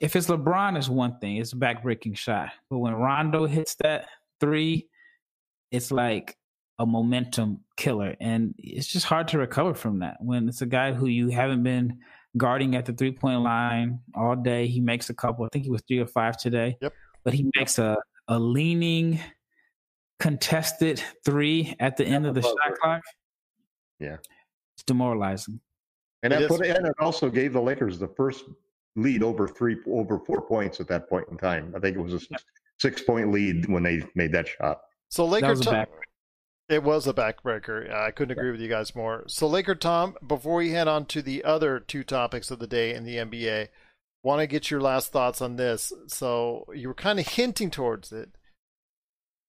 [0.00, 2.50] If it's LeBron, it's one thing, it's a backbreaking shot.
[2.68, 4.06] But when Rondo hits that
[4.40, 4.88] three,
[5.70, 6.36] it's like
[6.78, 8.16] a momentum killer.
[8.20, 10.18] And it's just hard to recover from that.
[10.20, 11.98] When it's a guy who you haven't been
[12.36, 15.44] guarding at the three point line all day, he makes a couple.
[15.44, 16.76] I think he was three or five today.
[16.80, 16.92] Yep.
[17.24, 17.96] But he makes a,
[18.28, 19.20] a leaning
[20.20, 23.02] contested three at the end of the shot clock.
[23.98, 24.16] Yeah.
[24.76, 25.60] It's demoralizing.
[26.22, 28.44] And that put and it also gave the Lakers the first
[28.96, 31.72] lead over three over four points at that point in time.
[31.76, 32.20] I think it was a
[32.78, 34.80] six point lead when they made that shot.
[35.10, 35.86] So Laker Tom,
[36.68, 37.92] it was a backbreaker.
[37.92, 39.24] I couldn't agree with you guys more.
[39.26, 42.94] So Laker Tom, before we head on to the other two topics of the day
[42.94, 43.68] in the NBA,
[44.22, 45.92] want to get your last thoughts on this.
[46.06, 48.30] So you were kind of hinting towards it.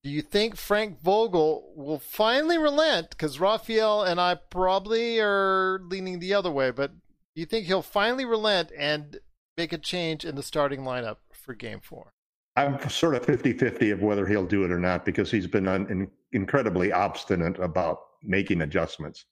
[0.03, 3.09] Do you think Frank Vogel will finally relent?
[3.09, 7.81] Because Raphael and I probably are leaning the other way, but do you think he'll
[7.81, 9.19] finally relent and
[9.57, 12.11] make a change in the starting lineup for game four?
[12.55, 15.67] I'm sort of 50 50 of whether he'll do it or not because he's been
[15.67, 19.25] un- incredibly obstinate about making adjustments.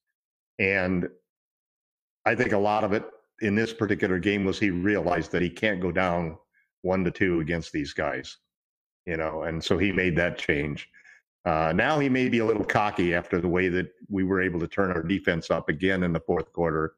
[0.59, 1.07] And
[2.25, 3.03] I think a lot of it
[3.41, 6.37] in this particular game was he realized that he can't go down
[6.81, 8.37] one to two against these guys
[9.05, 10.89] you know, and so he made that change.
[11.45, 14.59] Uh, now he may be a little cocky after the way that we were able
[14.59, 16.93] to turn our defense up again in the fourth quarter.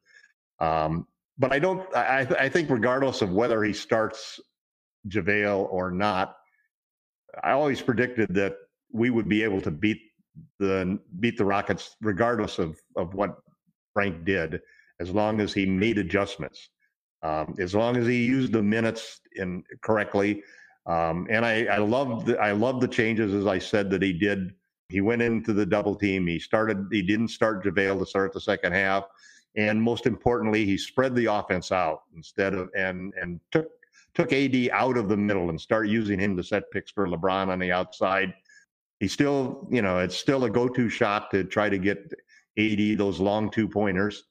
[0.60, 1.84] Um, but I don't.
[1.96, 4.40] I, I think regardless of whether he starts
[5.10, 6.38] JaVale or not,
[7.44, 8.56] I always predicted that
[8.96, 10.02] we would be able to beat
[10.60, 13.38] the beat the Rockets regardless of of what
[13.94, 14.62] Frank did,
[15.00, 16.70] as long as he made adjustments,
[17.24, 20.44] um, as long as he used the minutes in correctly,
[20.86, 24.14] um, and I, I love the I love the changes as I said that he
[24.14, 24.54] did.
[24.90, 26.28] He went into the double team.
[26.28, 26.88] He started.
[26.92, 29.06] He didn't start JaVale to start the second half,
[29.58, 33.68] and most importantly, he spread the offense out instead of and and took
[34.14, 37.50] took AD out of the middle and start using him to set picks for LeBron
[37.50, 38.34] on the outside.
[39.00, 42.14] He still, you know, it's still a go-to shot to try to get
[42.58, 44.24] AD those long two pointers,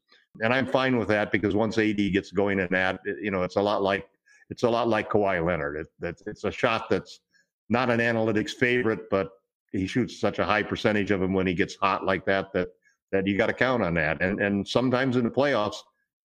[0.42, 0.72] and I'm mm-hmm.
[0.72, 3.82] fine with that because once AD gets going in that, you know, it's a lot
[3.82, 4.08] like
[4.50, 5.86] it's a lot like Kawhi Leonard.
[6.02, 7.20] It, it's a shot that's
[7.68, 9.30] not an analytics favorite, but
[9.72, 12.68] he shoots such a high percentage of them when he gets hot like that that
[13.12, 14.20] that you got to count on that.
[14.22, 15.76] And and sometimes in the playoffs,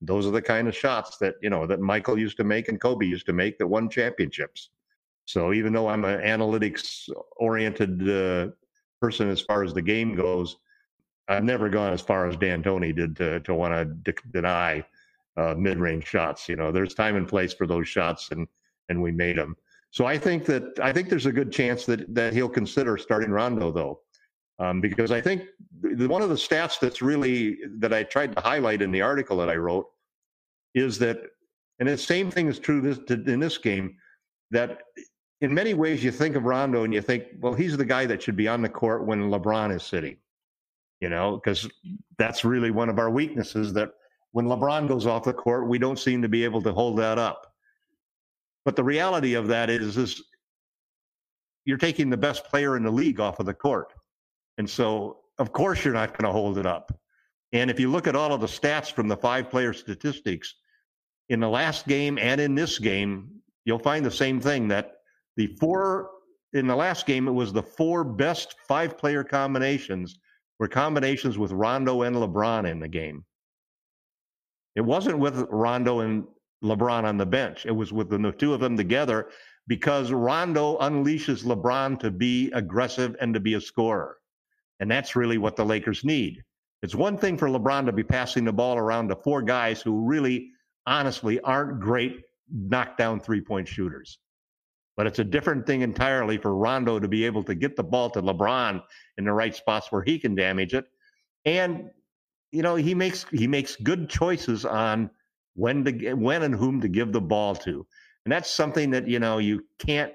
[0.01, 2.79] those are the kind of shots that you know that Michael used to make and
[2.79, 4.69] Kobe used to make that won championships.
[5.29, 8.47] So even though I'm an analytics oriented uh,
[8.99, 10.57] person as far as the game goes,
[11.27, 14.83] I've never gone as far as D'Antoni did to to want to de- deny
[15.37, 16.49] uh, mid range shots.
[16.49, 18.47] You know, there's time and place for those shots, and
[18.89, 19.55] and we made them.
[19.91, 23.29] So I think that I think there's a good chance that that he'll consider starting
[23.29, 23.99] Rondo though,
[24.57, 25.43] um, because I think
[25.83, 29.49] one of the stats that's really that I tried to highlight in the article that
[29.51, 29.85] I wrote
[30.73, 31.19] is that,
[31.77, 33.95] and the same thing is true this in this game,
[34.49, 34.79] that
[35.41, 38.21] in many ways you think of Rondo and you think, well, he's the guy that
[38.21, 40.17] should be on the court when LeBron is sitting,
[40.99, 41.69] you know, because
[42.17, 43.91] that's really one of our weaknesses that
[44.31, 47.17] when LeBron goes off the court, we don't seem to be able to hold that
[47.17, 47.53] up.
[48.65, 50.21] But the reality of that is, is
[51.65, 53.93] you're taking the best player in the league off of the court.
[54.57, 56.91] And so, of course, you're not going to hold it up.
[57.53, 60.55] And if you look at all of the stats from the five player statistics
[61.29, 63.29] in the last game and in this game,
[63.65, 64.98] you'll find the same thing that
[65.39, 66.09] the four
[66.51, 70.19] in the last game, it was the four best five player combinations
[70.59, 73.23] were combinations with Rondo and LeBron in the game.
[74.75, 76.25] It wasn't with Rondo and
[76.61, 77.65] LeBron on the bench.
[77.65, 79.29] It was with the two of them together
[79.67, 84.17] because Rondo unleashes LeBron to be aggressive and to be a scorer.
[84.81, 86.43] And that's really what the Lakers need.
[86.81, 90.05] It's one thing for LeBron to be passing the ball around to four guys who
[90.05, 90.49] really,
[90.85, 94.19] honestly, aren't great knockdown three point shooters.
[94.99, 98.09] But it's a different thing entirely for Rondo to be able to get the ball
[98.09, 98.83] to LeBron
[99.17, 100.87] in the right spots where he can damage it.
[101.45, 101.89] And,
[102.51, 105.09] you know, he makes he makes good choices on
[105.53, 107.87] when to when and whom to give the ball to.
[108.25, 110.11] And that's something that, you know, you can't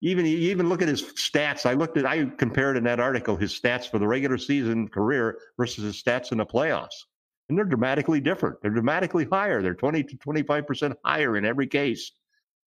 [0.00, 1.64] even you even look at his stats.
[1.64, 5.38] I looked at I compared in that article his stats for the regular season career
[5.56, 7.04] versus his stats in the playoffs.
[7.48, 8.60] And they're dramatically different.
[8.60, 9.62] They're dramatically higher.
[9.62, 12.10] They're 20 to 25% higher in every case,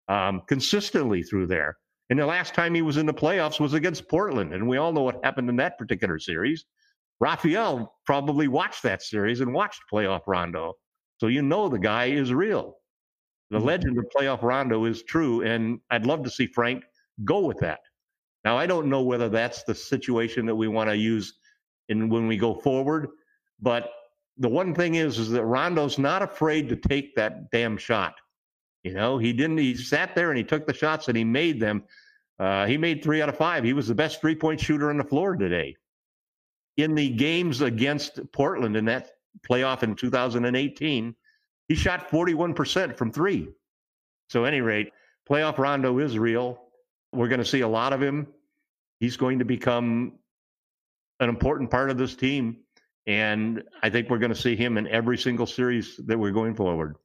[0.08, 1.78] um, consistently through there.
[2.10, 4.54] And the last time he was in the playoffs was against Portland.
[4.54, 6.66] And we all know what happened in that particular series.
[7.20, 10.74] Raphael probably watched that series and watched playoff Rondo.
[11.18, 12.76] So you know the guy is real.
[13.50, 13.68] The mm-hmm.
[13.68, 15.44] legend of playoff Rondo is true.
[15.44, 16.84] And I'd love to see Frank
[17.24, 17.80] go with that.
[18.44, 21.34] Now, I don't know whether that's the situation that we want to use
[21.90, 23.08] in when we go forward,
[23.62, 23.90] but
[24.38, 28.16] the one thing is, is that Rondo's not afraid to take that damn shot.
[28.84, 29.58] You know, he didn't.
[29.58, 31.84] He sat there and he took the shots and he made them.
[32.38, 33.64] Uh, he made three out of five.
[33.64, 35.76] He was the best three point shooter on the floor today.
[36.78, 39.12] In the games against Portland in that
[39.48, 41.16] playoff in 2018,
[41.68, 43.48] he shot 41% from three.
[44.30, 44.92] So, any rate,
[45.30, 46.60] playoff Rondo is real.
[47.14, 48.28] We're going to see a lot of him.
[49.00, 50.14] He's going to become
[51.20, 52.58] an important part of this team.
[53.06, 56.56] And I think we're going to see him in every single series that we're going
[56.56, 56.96] forward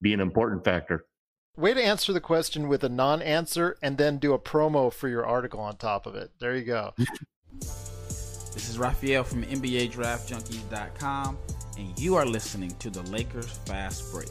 [0.00, 1.06] be an important factor.
[1.54, 5.08] Way to answer the question with a non answer and then do a promo for
[5.08, 6.30] your article on top of it.
[6.38, 6.94] There you go.
[8.54, 11.38] This is Raphael from NBADraftJunkies.com,
[11.78, 14.28] and you are listening to the Lakers Fast Break.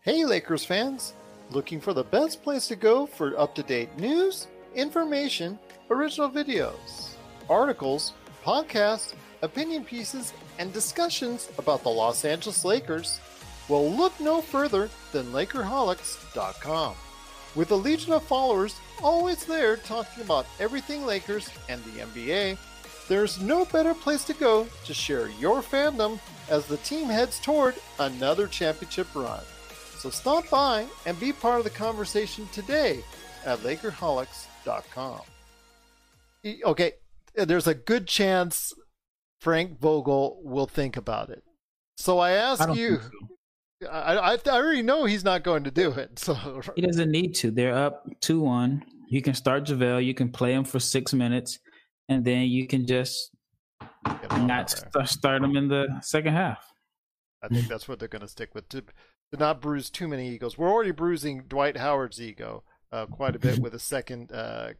[0.00, 1.14] Hey, Lakers fans!
[1.52, 5.56] Looking for the best place to go for up to date news, information,
[5.88, 7.10] original videos,
[7.48, 8.12] articles,
[8.44, 13.20] podcasts, opinion pieces, and discussions about the Los Angeles Lakers?
[13.68, 16.94] Well, look no further than Lakerholics.com.
[17.54, 22.58] With a legion of followers always there talking about everything Lakers and the NBA,
[23.08, 26.18] there's no better place to go to share your fandom
[26.50, 29.40] as the team heads toward another championship run.
[29.98, 33.02] So stop by and be part of the conversation today
[33.44, 35.20] at Lakerholics.com.
[36.64, 36.92] Okay,
[37.34, 38.74] there's a good chance
[39.40, 41.42] Frank Vogel will think about it.
[41.96, 43.00] So I ask I you.
[43.00, 43.35] So.
[43.82, 46.18] I, I, I already know he's not going to do it.
[46.18, 46.34] So
[46.74, 47.50] he doesn't need to.
[47.50, 48.84] They're up two one.
[49.08, 50.04] You can start JaVale.
[50.04, 51.58] You can play him for six minutes,
[52.08, 53.30] and then you can just
[54.32, 56.64] not st- start him in the second half.
[57.42, 60.30] I think that's what they're going to stick with to, to not bruise too many
[60.30, 60.58] egos.
[60.58, 64.70] We're already bruising Dwight Howard's ego uh, quite a bit with a second, uh,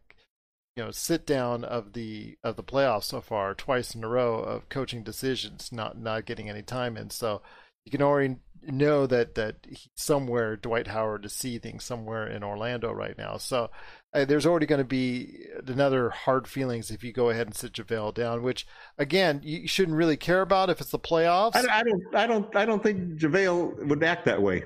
[0.74, 4.38] you know, sit down of the of the playoffs so far, twice in a row
[4.38, 7.10] of coaching decisions, not not getting any time in.
[7.10, 7.42] So
[7.84, 8.36] you can already
[8.66, 13.36] know that that somewhere Dwight Howard is seething somewhere in Orlando right now.
[13.36, 13.70] So
[14.12, 17.72] uh, there's already going to be another hard feelings if you go ahead and sit
[17.72, 18.66] JaVale down, which
[18.98, 21.56] again you shouldn't really care about if it's the playoffs.
[21.56, 24.64] I, I don't, I don't, I don't think JaVale would act that way.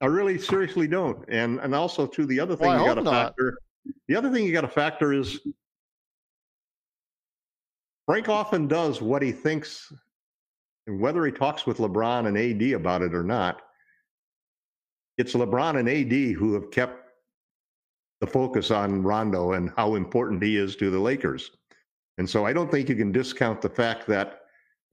[0.00, 1.24] I really seriously don't.
[1.28, 3.58] And and also too, the other thing Well, you got to factor.
[4.08, 5.40] The other thing you got to factor is
[8.06, 9.92] Frank often does what he thinks,
[10.86, 13.62] and whether he talks with LeBron and AD about it or not.
[15.18, 17.10] It's LeBron and AD who have kept
[18.20, 21.50] the focus on Rondo and how important he is to the Lakers.
[22.18, 24.40] And so I don't think you can discount the fact that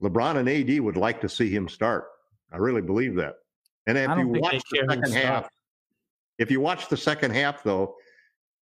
[0.02, 2.06] LeBron and AD would like to see him start.
[2.52, 3.36] I really believe that.
[3.86, 5.48] And if you watch the second half,
[6.38, 7.94] if you watch the second half, though,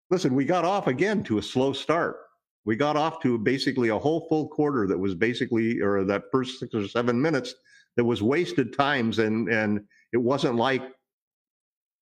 [0.10, 2.18] listen, we got off again to a slow start.
[2.66, 6.60] We got off to basically a whole full quarter that was basically, or that first
[6.60, 7.54] six or seven minutes
[7.96, 10.84] that was wasted times, and and it wasn't like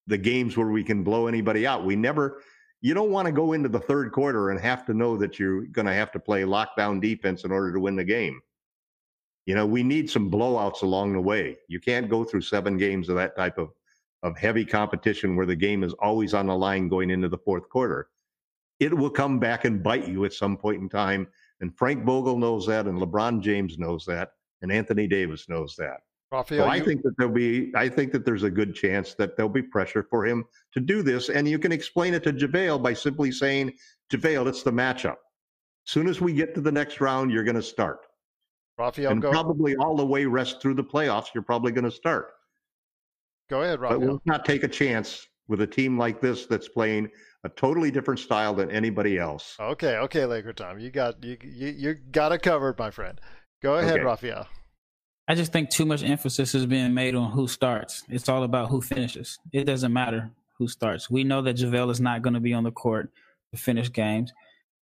[0.08, 1.86] the games where we can blow anybody out.
[1.86, 2.42] We never.
[2.82, 5.66] You don't want to go into the third quarter and have to know that you're
[5.68, 8.42] going to have to play lockdown defense in order to win the game.
[9.46, 11.58] You know, we need some blowouts along the way.
[11.70, 13.70] You can't go through seven games of that type of
[14.24, 17.68] of heavy competition where the game is always on the line going into the fourth
[17.70, 18.08] quarter.
[18.84, 21.28] It will come back and bite you at some point in time.
[21.62, 24.32] And Frank Vogel knows that, and LeBron James knows that,
[24.62, 26.02] and Anthony Davis knows that.
[26.34, 29.14] Raphael, So I you- think that there'll be, I think that there's a good chance
[29.14, 31.30] that there'll be pressure for him to do this.
[31.30, 33.72] And you can explain it to JaVale by simply saying,
[34.12, 35.16] JaVale, it's the matchup.
[35.86, 38.00] Soon as we get to the next round, you're going to start.
[38.78, 41.92] Raphael, and go, probably all the way rest through the playoffs, you're probably going to
[41.92, 42.32] start.
[43.50, 44.00] go ahead, But Raphael.
[44.00, 47.10] we'll not take a chance with a team like this that's playing
[47.44, 49.56] a totally different style than anybody else.
[49.60, 50.80] Okay, okay, Laker time.
[50.80, 53.20] You got you you, you got it covered, my friend.
[53.62, 54.04] Go ahead, Okay.
[54.04, 54.48] Raphael.
[55.28, 58.04] I just think too much emphasis is being made on who starts.
[58.10, 59.40] It's all about who finishes.
[59.54, 61.10] It doesn't matter who starts.
[61.10, 63.10] We know that JaVale is not going to be on the court
[63.52, 64.34] to finish games.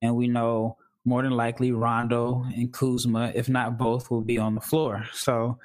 [0.04, 4.54] And we know more than likely Rondo and Kuzma, if not both, will be on
[4.54, 5.06] the floor.
[5.12, 5.58] So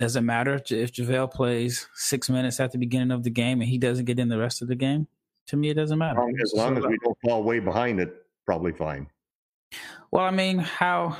[0.00, 3.60] does it matter if if JaVale plays six minutes at the beginning of the game
[3.60, 5.08] and he doesn't get in the rest of the game?
[5.48, 6.20] To me, it doesn't matter.
[6.20, 8.14] Um, as long as we don't fall way behind it,
[8.46, 9.06] probably fine.
[10.10, 11.16] Well, I mean, how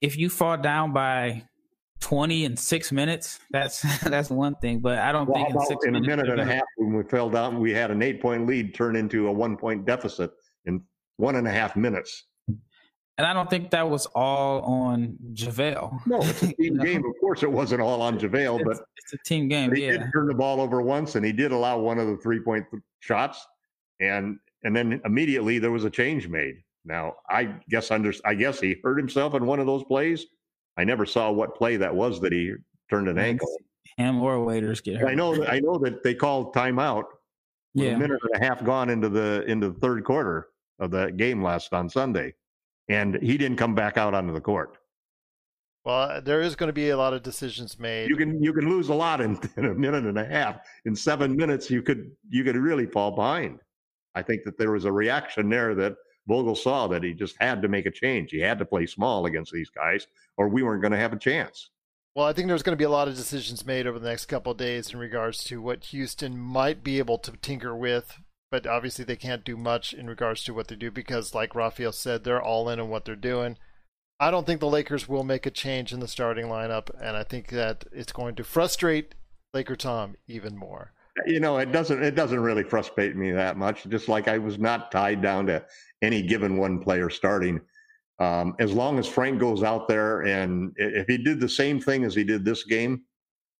[0.00, 1.42] if you fall down by
[2.00, 4.80] twenty in six minutes, that's that's one thing.
[4.80, 6.64] But I don't Well, think in six in a minutes minute you're and a half
[6.76, 9.84] when we fell down, we had an eight point lead turn into a one point
[9.84, 10.30] deficit
[10.64, 10.82] in
[11.16, 12.24] one and a half minutes.
[13.18, 16.06] And I don't think that was all on JaVale.
[16.06, 16.84] No, it's a You team know?
[16.84, 16.98] game.
[17.06, 19.74] Of course, it wasn't all on JaVale, It's, but it's a team game.
[19.74, 19.92] he Yeah.
[19.92, 22.66] did turn the ball over once, and he did allow one of the three point
[23.00, 23.46] shots,
[24.00, 26.56] and and then immediately there was a change made.
[26.84, 30.26] Now, I guess under I guess he hurt himself in one of those plays.
[30.76, 32.54] I never saw what play that was that he
[32.90, 33.48] turned an ankle.
[33.96, 35.08] Him or waiters get hurt.
[35.08, 37.04] I know I know that they called timeout
[37.74, 37.92] with Yeah.
[37.92, 41.42] a minute and a half gone into the into the third quarter of the game
[41.42, 42.34] last on Sunday,
[42.88, 44.76] and he didn't come back out onto the court.
[45.84, 48.10] Well, there is going to be a lot of decisions made.
[48.10, 50.58] You can you can lose a lot in, in a minute and a half.
[50.84, 53.60] In seven minutes, you could you could really fall behind.
[54.16, 55.94] I think that there was a reaction there that
[56.26, 58.30] Vogel saw that he just had to make a change.
[58.30, 60.06] He had to play small against these guys,
[60.38, 61.70] or we weren't going to have a chance.
[62.14, 64.24] Well, I think there's going to be a lot of decisions made over the next
[64.24, 68.18] couple of days in regards to what Houston might be able to tinker with,
[68.50, 71.92] but obviously they can't do much in regards to what they do because, like Raphael
[71.92, 73.58] said, they're all in on what they're doing.
[74.18, 77.22] I don't think the Lakers will make a change in the starting lineup, and I
[77.22, 79.14] think that it's going to frustrate
[79.52, 80.92] Laker Tom even more.
[81.24, 83.88] You know, it doesn't it doesn't really frustrate me that much.
[83.88, 85.64] Just like I was not tied down to
[86.02, 87.60] any given one player starting.
[88.18, 92.04] Um, as long as Frank goes out there and if he did the same thing
[92.04, 93.02] as he did this game,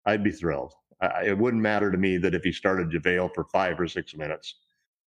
[0.07, 0.73] I'd be thrilled.
[1.01, 4.15] I, it wouldn't matter to me that if he started JaVale for five or six
[4.15, 4.55] minutes,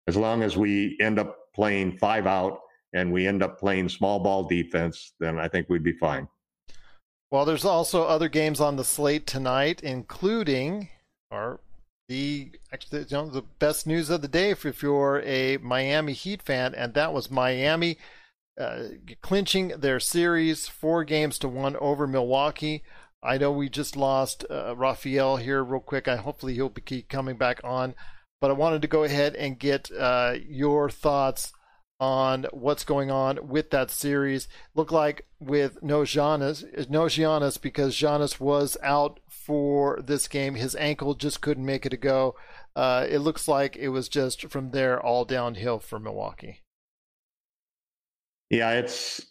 [0.07, 2.61] as long as we end up playing five out
[2.93, 6.29] and we end up playing small ball defense, then I think we'd be fine.
[7.31, 10.89] Well, there's also other games on the slate tonight, including
[11.31, 11.61] or
[12.09, 16.15] the actually you know, the best news of the day if, if you're a Miami
[16.15, 17.99] Heat fan, and that was Miami
[18.59, 18.89] uh,
[19.23, 22.83] clinching their series four games to one over Milwaukee.
[23.23, 26.09] I know we just lost uh, Raphael here real quick.
[26.09, 27.95] I hopefully he'll be keep coming back on,
[28.41, 31.53] but I wanted to go ahead and get uh, your thoughts
[32.01, 34.49] on what's going on with that series.
[34.75, 40.57] Look like with no Giannis, no Giannis because Giannis was out for this game.
[40.57, 42.37] His ankle just couldn't make it a go.
[42.77, 46.61] Uh, it looks like it was just from there all downhill for Milwaukee.
[48.51, 49.27] Yeah, it's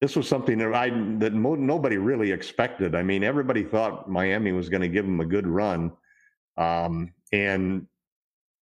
[0.00, 2.96] this was something that I that mo- nobody really expected.
[2.96, 5.92] I mean, everybody thought Miami was going to give them a good run,
[6.56, 7.86] um, and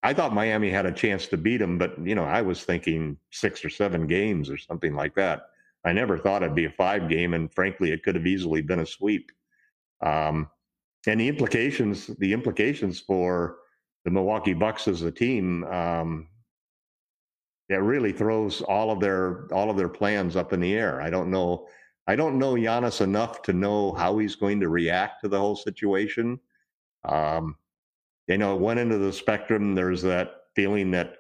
[0.03, 1.79] I thought Miami had a chance to beat them.
[1.79, 5.43] But you know, I was thinking six or seven games or something like that.
[5.85, 8.81] I never thought it'd be a five game, and frankly, it could have easily been
[8.81, 9.31] a sweep.
[10.03, 10.49] Um,
[11.07, 13.59] and the implications the implications for
[14.05, 16.29] the Milwaukee Bucks as a team um,
[17.69, 21.01] it really throws all of their all of their plans up in the air.
[21.01, 21.69] I don't know
[22.07, 25.55] I don't know Giannis enough to know how he's going to react to the whole
[25.55, 26.41] situation.
[27.05, 27.57] Um,
[28.27, 31.17] you know, at one end of the spectrum, there's that feeling that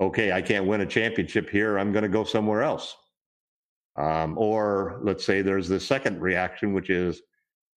[0.00, 1.78] okay, I can't win a championship here.
[1.78, 2.96] I'm going to go somewhere else.
[3.96, 7.22] Um, or let's say there's the second reaction, which is,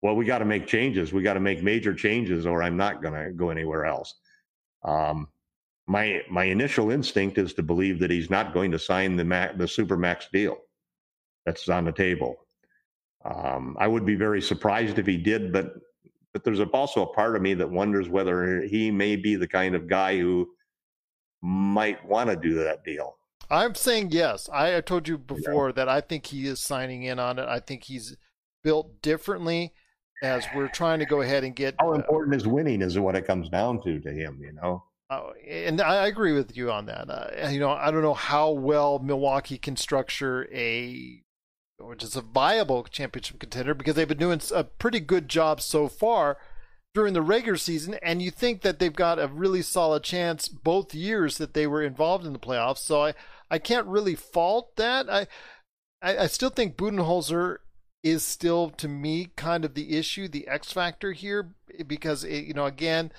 [0.02, 1.12] well, we got to make changes.
[1.12, 4.14] We got to make major changes, or I'm not going to go anywhere else.
[4.84, 5.28] Um,
[5.86, 9.52] my my initial instinct is to believe that he's not going to sign the ma-
[9.56, 10.56] the super max deal
[11.44, 12.36] that's on the table.
[13.24, 15.74] Um, I would be very surprised if he did, but
[16.32, 19.74] but there's also a part of me that wonders whether he may be the kind
[19.74, 20.48] of guy who
[21.42, 23.16] might want to do that deal.
[23.50, 24.48] I'm saying yes.
[24.52, 25.72] I, I told you before yeah.
[25.74, 27.46] that I think he is signing in on it.
[27.46, 28.16] I think he's
[28.62, 29.74] built differently
[30.24, 31.74] as we're trying to go ahead and get.
[31.78, 34.52] How uh, important uh, is winning is what it comes down to to him, you
[34.52, 34.82] know.
[35.10, 37.10] Uh, and I agree with you on that.
[37.10, 41.22] Uh, you know, I don't know how well Milwaukee can structure a,
[41.78, 45.88] which is a viable championship contender because they've been doing a pretty good job so
[45.88, 46.38] far
[46.94, 50.94] during the regular season, and you think that they've got a really solid chance both
[50.94, 52.78] years that they were involved in the playoffs.
[52.78, 53.14] So I,
[53.50, 55.10] I can't really fault that.
[55.10, 55.26] I,
[56.00, 57.58] I, I still think Budenholzer
[58.04, 61.48] is still to me kind of the issue, the X factor here,
[61.86, 63.10] because it, you know again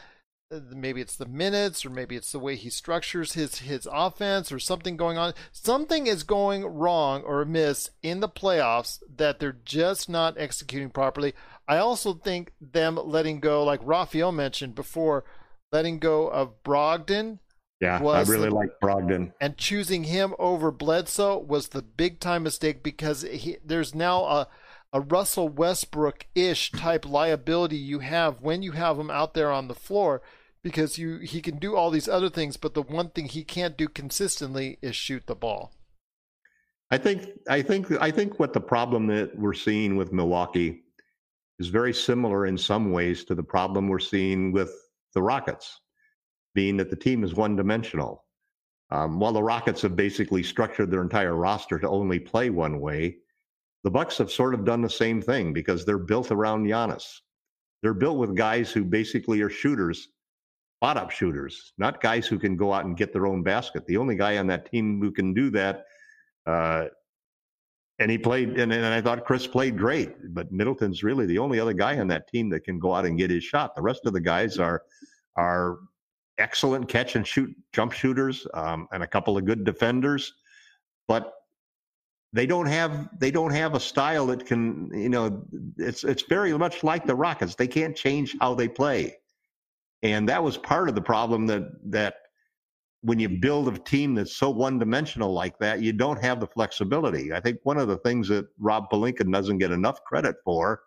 [0.51, 4.51] uh, maybe it's the minutes or maybe it's the way he structures his his offense
[4.51, 5.33] or something going on.
[5.51, 11.33] Something is going wrong or amiss in the playoffs that they're just not executing properly.
[11.67, 15.25] I also think them letting go like Raphael mentioned before
[15.71, 17.39] letting go of Brogdon
[17.81, 19.33] yeah I really the, like Brogdon.
[19.41, 24.47] and choosing him over Bledsoe was the big time mistake because he, there's now a
[24.93, 29.67] a Russell Westbrook ish type liability you have when you have him out there on
[29.67, 30.21] the floor
[30.65, 33.77] because you he can do all these other things, but the one thing he can't
[33.77, 35.71] do consistently is shoot the ball.
[36.89, 40.81] I think I think I think what the problem that we're seeing with Milwaukee
[41.59, 44.71] is very similar in some ways to the problem we're seeing with
[45.13, 45.79] the Rockets,
[46.53, 48.25] being that the team is one dimensional.
[48.91, 53.17] Um, while the Rockets have basically structured their entire roster to only play one way,
[53.85, 57.19] the Bucks have sort of done the same thing because they're built around Giannis.
[57.83, 60.07] They're built with guys who basically are shooters,
[60.79, 63.85] spot up shooters, not guys who can go out and get their own basket.
[63.85, 65.85] The only guy on that team who can do that,
[66.47, 66.85] uh,
[67.99, 71.59] and he played, and, and I thought Chris played great, but Middleton's really the only
[71.59, 73.75] other guy on that team that can go out and get his shot.
[73.75, 74.81] The rest of the guys are
[75.35, 75.77] are
[76.39, 80.33] excellent catch and shoot jump shooters um, and a couple of good defenders,
[81.07, 81.33] but
[82.35, 85.41] they don't have they don't have a style that can you know
[85.77, 87.55] it's it's very much like the Rockets.
[87.55, 89.15] They can't change how they play,
[90.03, 92.15] and that was part of the problem that that
[93.03, 96.47] when you build a team that's so one dimensional like that, you don't have the
[96.47, 97.31] flexibility.
[97.31, 100.81] I think one of the things that Rob Pelinka doesn't get enough credit for,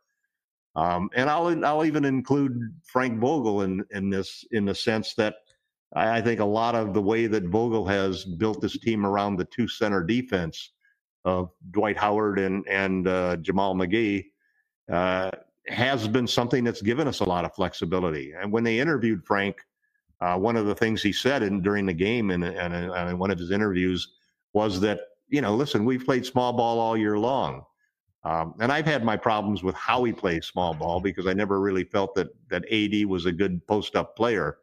[0.76, 5.36] um, and I'll I'll even include Frank Vogel in in this in the sense that
[5.96, 9.36] I, I think a lot of the way that Vogel has built this team around
[9.36, 10.72] the two center defense
[11.70, 14.26] Dwight Howard and and uh, Jamal McGee
[14.90, 15.30] uh,
[15.66, 18.32] has been something that's given us a lot of flexibility.
[18.32, 19.56] And when they interviewed Frank,
[20.20, 23.18] uh, one of the things he said in, during the game and in, in, in,
[23.18, 24.14] one of his interviews
[24.54, 27.64] was that you know, listen, we've played small ball all year long.
[28.24, 31.60] Um, and I've had my problems with how he plays small ball because I never
[31.60, 34.58] really felt that that AD was a good post up player.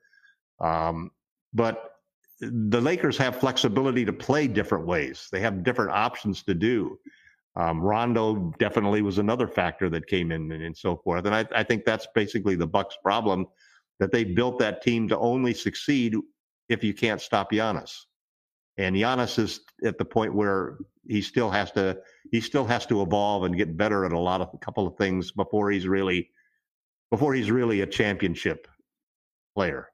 [0.60, 1.12] Um,
[1.54, 1.95] but
[2.40, 5.28] the Lakers have flexibility to play different ways.
[5.32, 7.00] They have different options to do.
[7.56, 11.26] Um, Rondo definitely was another factor that came in and, and so forth.
[11.26, 13.46] And I, I, think that's basically the Bucks' problem
[14.00, 16.16] that they built that team to only succeed
[16.68, 17.98] if you can't stop Giannis.
[18.78, 20.78] And Giannis is at the point where
[21.08, 21.98] he still has to
[22.32, 24.98] he still has to evolve and get better at a lot of a couple of
[24.98, 26.30] things before he's really
[27.10, 28.68] before he's really a championship
[29.56, 29.88] player.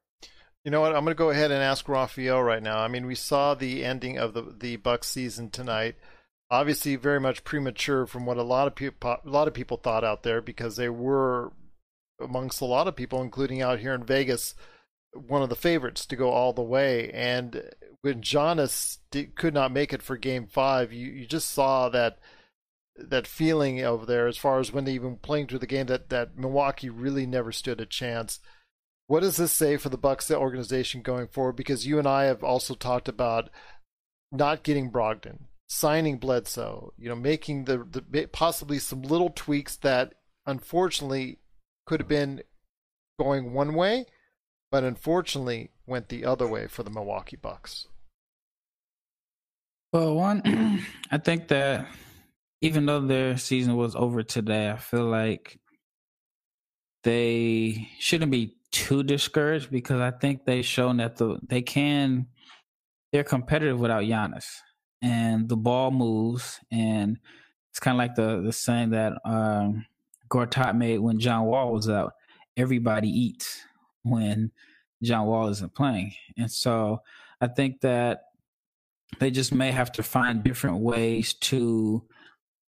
[0.63, 0.95] You know what?
[0.95, 2.79] I'm going to go ahead and ask Raphael right now.
[2.79, 5.95] I mean, we saw the ending of the the Bucks season tonight.
[6.51, 10.03] Obviously, very much premature from what a lot of people a lot of people thought
[10.03, 11.51] out there because they were
[12.19, 14.53] amongst a lot of people, including out here in Vegas,
[15.13, 17.09] one of the favorites to go all the way.
[17.11, 17.63] And
[18.01, 22.19] when Giannis did, could not make it for Game Five, you you just saw that
[22.97, 26.09] that feeling over there as far as when they even playing through the game that
[26.09, 28.39] that Milwaukee really never stood a chance.
[29.11, 31.57] What does this say for the Bucks organization going forward?
[31.57, 33.49] Because you and I have also talked about
[34.31, 40.13] not getting Brogdon, signing Bledsoe, you know, making the, the possibly some little tweaks that
[40.45, 41.39] unfortunately
[41.85, 42.43] could have been
[43.19, 44.05] going one way,
[44.71, 47.87] but unfortunately went the other way for the Milwaukee Bucks.
[49.91, 51.85] Well, one, I think that
[52.61, 55.59] even though their season was over today, I feel like
[57.03, 62.27] they shouldn't be too discouraged because I think they've shown that the they can
[63.11, 64.47] they're competitive without Giannis
[65.01, 67.17] and the ball moves and
[67.71, 69.85] it's kind of like the the saying that um,
[70.29, 72.13] Gortat made when John Wall was out.
[72.57, 73.61] Everybody eats
[74.03, 74.51] when
[75.01, 77.01] John Wall isn't playing, and so
[77.39, 78.23] I think that
[79.19, 82.03] they just may have to find different ways to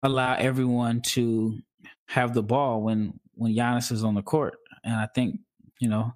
[0.02, 1.58] allow everyone to
[2.06, 4.58] have the ball when when Giannis is on the court.
[4.84, 5.40] And I think
[5.80, 6.14] you know,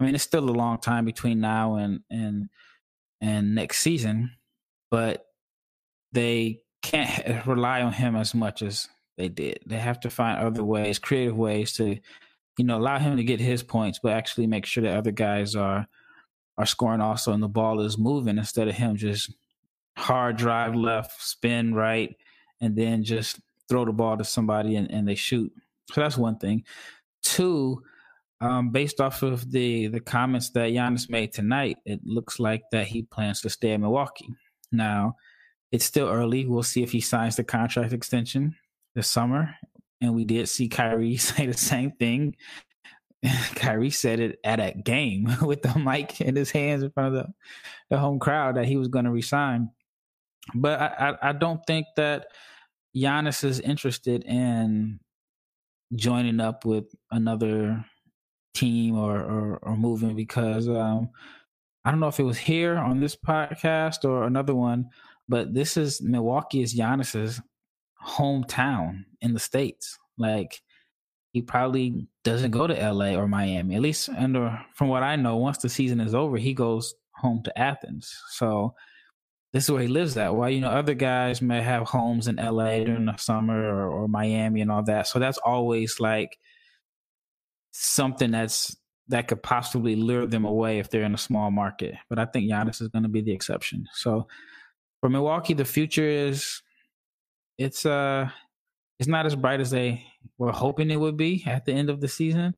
[0.00, 2.48] I mean, it's still a long time between now and and
[3.20, 4.30] and next season,
[4.90, 5.26] but
[6.12, 9.60] they can't rely on him as much as they did.
[9.66, 11.98] They have to find other ways, creative ways to,
[12.56, 15.54] you know, allow him to get his points, but actually make sure that other guys
[15.54, 15.86] are
[16.56, 19.32] are scoring also and the ball is moving instead of him just
[19.96, 22.16] hard drive left, spin right,
[22.60, 25.52] and then just throw the ball to somebody and, and they shoot.
[25.92, 26.64] So that's one thing.
[27.22, 27.82] Two,
[28.40, 32.86] um, based off of the the comments that Giannis made tonight, it looks like that
[32.86, 34.28] he plans to stay in Milwaukee.
[34.70, 35.16] Now,
[35.72, 36.46] it's still early.
[36.46, 38.54] We'll see if he signs the contract extension
[38.94, 39.54] this summer.
[40.00, 42.36] And we did see Kyrie say the same thing.
[43.56, 47.24] Kyrie said it at a game with the mic in his hands in front of
[47.24, 47.32] the,
[47.90, 49.70] the home crowd that he was going to resign.
[50.54, 52.28] But I, I, I don't think that
[52.96, 55.00] Giannis is interested in
[55.94, 57.84] joining up with another
[58.54, 61.10] team or, or, or moving because um,
[61.84, 64.90] I don't know if it was here on this podcast or another one,
[65.28, 67.40] but this is Milwaukee is Giannis's
[68.04, 69.98] hometown in the states.
[70.16, 70.60] Like
[71.32, 73.76] he probably doesn't go to LA or Miami.
[73.76, 77.42] At least under from what I know, once the season is over, he goes home
[77.44, 78.14] to Athens.
[78.30, 78.74] So
[79.52, 80.34] this is where he lives at.
[80.34, 84.08] While you know other guys may have homes in LA during the summer or, or
[84.08, 85.06] Miami and all that.
[85.06, 86.38] So that's always like
[87.80, 88.76] something that's
[89.08, 91.94] that could possibly lure them away if they're in a small market.
[92.10, 93.86] But I think Giannis is going to be the exception.
[93.94, 94.26] So
[95.00, 96.62] for Milwaukee, the future is
[97.56, 98.28] it's uh
[98.98, 100.04] it's not as bright as they
[100.38, 102.54] were hoping it would be at the end of the season.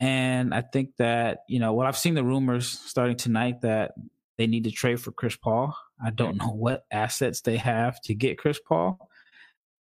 [0.00, 3.92] And I think that, you know, well, I've seen the rumors starting tonight that
[4.38, 5.76] they need to trade for Chris Paul.
[6.04, 8.98] I don't know what assets they have to get Chris Paul.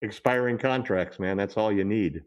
[0.02, 1.36] Expiring contracts, man.
[1.36, 2.22] That's all you need.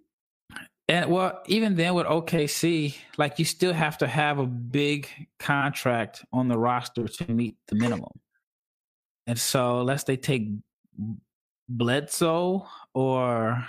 [0.87, 5.09] And well, even then with OKC, like you still have to have a big
[5.39, 8.11] contract on the roster to meet the minimum.
[9.25, 10.49] And so, unless they take
[11.67, 13.65] Bledsoe or,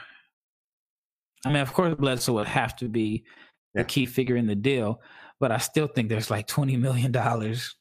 [1.45, 3.25] I mean, of course, Bledsoe would have to be
[3.75, 3.83] yeah.
[3.83, 5.01] the key figure in the deal,
[5.41, 7.77] but I still think there's like twenty million dollars.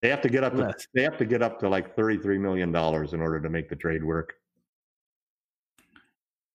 [0.00, 0.54] They have to get up.
[0.54, 3.68] To, they have to get up to like thirty-three million dollars in order to make
[3.68, 4.34] the trade work.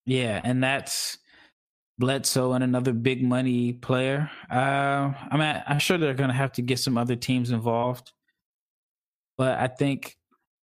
[0.05, 1.17] Yeah, and that's
[1.99, 4.29] Bledsoe and another big money player.
[4.51, 8.11] Uh, I mean, I'm sure they're going to have to get some other teams involved.
[9.37, 10.17] But I think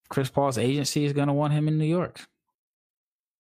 [0.10, 2.20] Chris Paul's agency is going to want him in New York.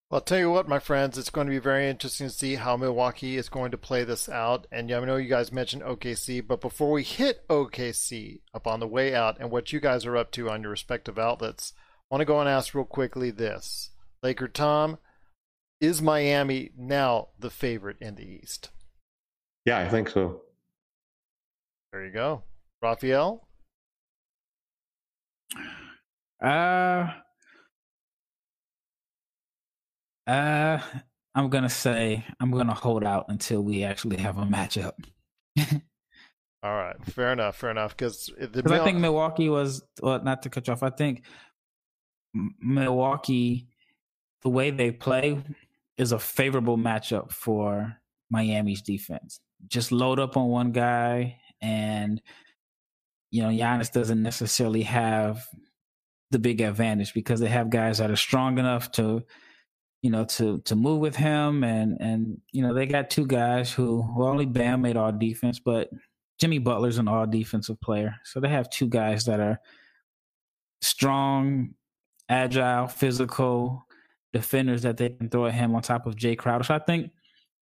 [0.10, 2.56] Well, I'll tell you what, my friends, it's going to be very interesting to see
[2.56, 4.66] how Milwaukee is going to play this out.
[4.72, 8.80] And yeah, I know you guys mentioned OKC, but before we hit OKC up on
[8.80, 12.16] the way out and what you guys are up to on your respective outlets, I
[12.16, 13.92] want to go and ask real quickly this.
[14.24, 14.98] Laker Tom,
[15.82, 18.70] is Miami now the favorite in the East?
[19.66, 20.42] Yeah, I think so.
[21.92, 22.44] There you go.
[22.82, 23.48] Raphael?
[26.44, 27.08] Uh,
[30.28, 30.80] uh,
[31.36, 34.94] I'm gonna say I'm gonna hold out until we actually have a matchup.
[36.62, 37.96] All right, fair enough, fair enough.
[37.96, 40.84] Because Mil- I think Milwaukee was well, not to cut you off.
[40.84, 41.24] I think
[42.62, 43.68] Milwaukee,
[44.42, 45.42] the way they play,
[46.00, 47.98] is a favorable matchup for
[48.32, 49.42] Miami's defense.
[49.68, 52.22] Just load up on one guy, and
[53.30, 55.46] you know Giannis doesn't necessarily have
[56.32, 59.24] the big advantage because they have guys that are strong enough to
[60.02, 63.72] you know to to move with him and and you know they got two guys
[63.72, 65.90] who well only Bam made all defense but
[66.40, 69.60] Jimmy Butler's an all defensive player so they have two guys that are
[70.82, 71.72] strong
[72.30, 73.86] agile physical
[74.34, 77.12] defenders that they can throw at him on top of Jay Crowder so I think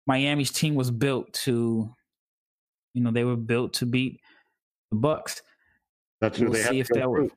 [0.08, 1.94] Miami's team was built to
[2.94, 4.20] you know they were built to beat
[4.92, 5.42] the Bucks
[6.22, 7.30] that's who we'll they see if that will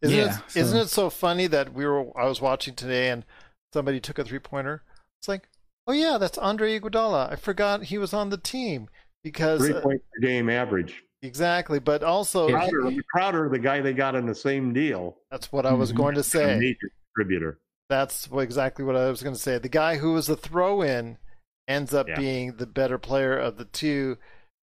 [0.00, 0.60] isn't yeah, it, so.
[0.60, 3.24] isn't it so funny that we were I was watching today and
[3.72, 4.82] somebody took a three pointer.
[5.18, 5.48] It's like,
[5.88, 7.32] oh yeah, that's Andre Iguodala.
[7.32, 8.88] I forgot he was on the team.
[9.24, 11.02] because Three uh, per game average.
[11.22, 15.66] exactly, but also Crowder, Crowder, the guy they got in the same deal, that's what
[15.66, 15.96] I was Mhm.
[15.96, 16.56] going to a say.
[16.60, 17.58] major contributor.
[17.88, 19.58] That's what, exactly what I was going to say.
[19.58, 21.18] The guy who was a throw-in
[21.66, 22.16] ends up Yeah.
[22.16, 24.18] being the better player of the two.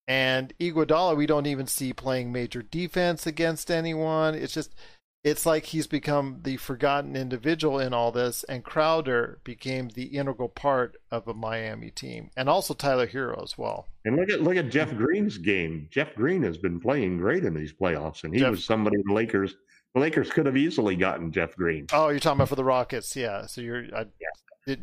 [0.08, 4.36] And Iguodala, we don't even see playing major defense against anyone.
[4.36, 4.76] It's just,
[5.24, 8.44] it's like he's become the forgotten individual in all this.
[8.44, 13.58] And Crowder became the integral part of a Miami team, and also Tyler Herro as
[13.58, 13.88] well.
[14.06, 15.88] And look at look at Jeff Green's game.
[15.90, 19.14] Jeff Green has been playing great in these playoffs, and he Jeff- was somebody the
[19.14, 19.56] Lakers
[19.96, 21.88] the Lakers could have easily gotten Jeff Green.
[21.94, 23.46] Oh, you're talking about for the Rockets, yeah.
[23.46, 24.06] So you're, I,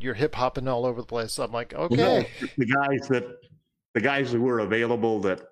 [0.00, 1.38] you're hip hopping all over the place.
[1.38, 1.94] I'm like, okay.
[1.94, 2.24] No,
[2.56, 3.26] the guys that
[3.94, 5.42] the guys who were available that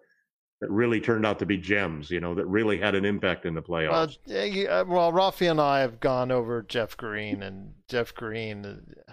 [0.62, 3.54] that really turned out to be gems, you know, that really had an impact in
[3.54, 4.18] the playoffs.
[4.26, 8.64] Well, yeah, uh, well, Rafi and I have gone over Jeff Green, and Jeff Green
[8.64, 9.12] uh,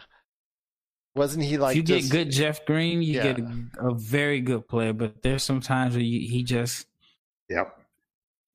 [1.15, 3.33] wasn't he like if you just- get good Jeff Green, you Yeah.
[3.33, 4.93] get a, a very good player.
[4.93, 6.87] But there's some times where you, he just
[7.49, 7.76] yep.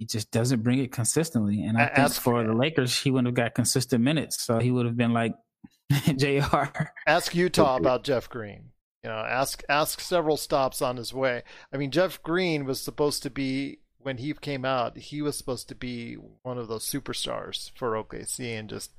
[0.03, 1.63] He just doesn't bring it consistently.
[1.63, 4.73] And I think ask- for the Lakers, he wouldn't have got consistent minutes, so he
[4.73, 5.33] would have been like
[6.17, 6.65] Jr.
[7.07, 8.71] Ask Utah about Jeff Green.
[9.05, 11.45] You know, ask ask several stops on his way.
[11.73, 14.97] I mean, Jeff Green was supposed to be when he came out.
[14.97, 18.91] He was supposed to be one of those superstars for OKC, and just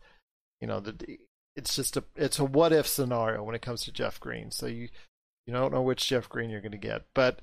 [0.61, 1.17] you know, the,
[1.57, 4.51] it's just a it's a what if scenario when it comes to Jeff Green.
[4.51, 4.87] So you
[5.45, 7.41] you don't know which Jeff Green you're going to get, but.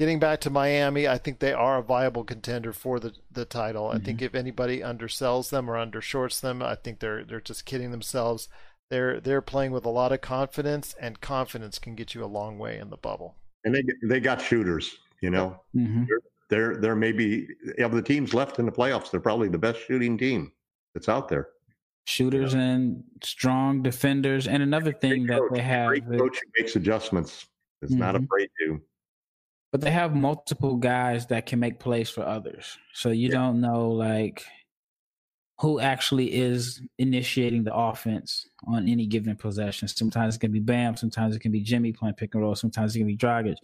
[0.00, 3.88] Getting back to Miami, I think they are a viable contender for the, the title.
[3.90, 7.90] I think if anybody undersells them or undershorts them, I think they're they're just kidding
[7.90, 8.48] themselves.
[8.88, 12.58] They're they're playing with a lot of confidence, and confidence can get you a long
[12.58, 13.34] way in the bubble.
[13.64, 15.60] And they they got shooters, you know.
[15.74, 16.04] hmm
[16.48, 17.46] They're they're maybe
[17.78, 20.50] of the teams left in the playoffs, they're probably the best shooting team
[20.94, 21.48] that's out there.
[22.06, 26.62] Shooters and strong defenders, and another thing that coach, they have, Great is- coach who
[26.62, 27.48] makes adjustments.
[27.82, 28.24] Is not Mhm.
[28.24, 28.80] afraid to.
[29.72, 32.76] But they have multiple guys that can make plays for others.
[32.92, 33.34] So you Yeah.
[33.36, 34.44] don't know like
[35.60, 39.86] who actually is initiating the offense on any given possession.
[39.88, 42.96] Sometimes it can be Bam, sometimes it can be Jimmy playing pick and roll, sometimes
[42.96, 43.56] it can be Dragic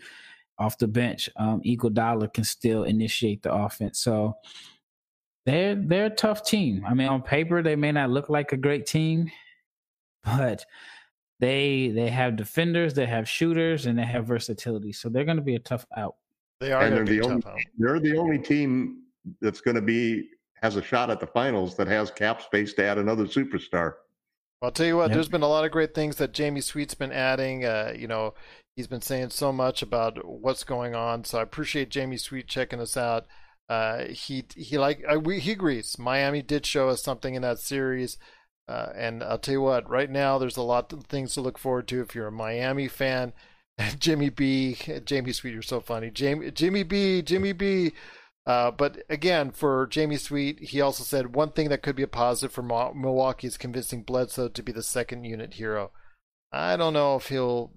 [0.59, 1.29] off the bench.
[1.37, 3.99] Um, Iguodala can still initiate the offense.
[3.99, 4.37] So
[5.47, 6.85] they're they're a tough team.
[6.87, 9.31] I mean, on paper they may not look like a great team,
[10.25, 10.65] but
[11.41, 14.93] they they have defenders, they have shooters, and they have versatility.
[14.93, 16.17] So they're going to be a tough out.
[16.61, 17.59] They are And they're the only- out.
[17.79, 19.03] They're the only team
[19.41, 20.29] that's going to be
[20.63, 23.95] has a shot at the finals that has cap space to add another superstar.
[24.63, 25.15] I'll tell you what, Yep.
[25.15, 27.67] there's been a lot of great things that Jamie Sweet's been adding.
[27.67, 28.33] Uh, you know,
[28.75, 31.25] he's been saying so much about what's going on.
[31.25, 33.27] So I appreciate Jamie Sweet checking us out.
[33.69, 35.99] Uh, he he like uh, we, he agrees.
[35.99, 38.17] Miami did show us something in that series.
[38.69, 41.59] Uh, and I'll tell you what, right now there's a lot of things to look
[41.59, 43.33] forward to if you're a Miami fan.
[43.99, 46.11] Jimmy B, Jamie Sweet, you're so funny.
[46.11, 47.93] Jamie, Jimmy B, Jimmy B.
[48.47, 52.09] Uh, but again, for Jamie Sweet, he also said one thing that could be a
[52.09, 55.91] positive for Mo- Milwaukee is convincing Bledsoe to be the second unit hero.
[56.53, 57.73] I don't know if he'll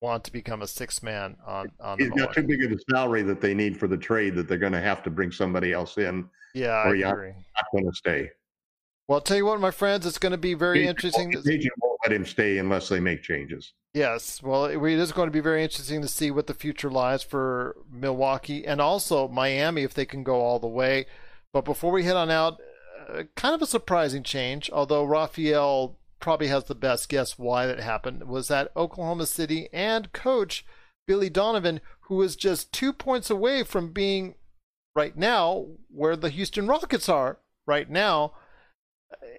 [0.00, 2.78] want to become a six man on on the He's got too big of a
[2.90, 5.72] salary that they need for the trade that they're going to have to bring somebody
[5.72, 6.28] else in.
[6.54, 7.12] Yeah, I or yeah.
[7.12, 7.32] agree.
[7.32, 8.30] Not going to stay.
[9.10, 11.32] Well, I'll tell you what, my friends, it's going to be very Agent interesting.
[11.34, 13.72] won't- Agent won't let him stay unless they make changes.
[13.92, 16.88] Yes, well, it it is going to be very interesting to see what the future
[16.88, 21.06] lies for Milwaukee and also Miami if they can go all the way.
[21.52, 22.60] But before we head on out,
[23.08, 27.80] uh, kind of a surprising change, although Raphael probably has the best guess why that
[27.80, 30.64] happened, was that Oklahoma City and coach
[31.08, 34.36] Billy Donovan, who was just two points away from being
[34.94, 38.34] right now where the Houston Rockets are right now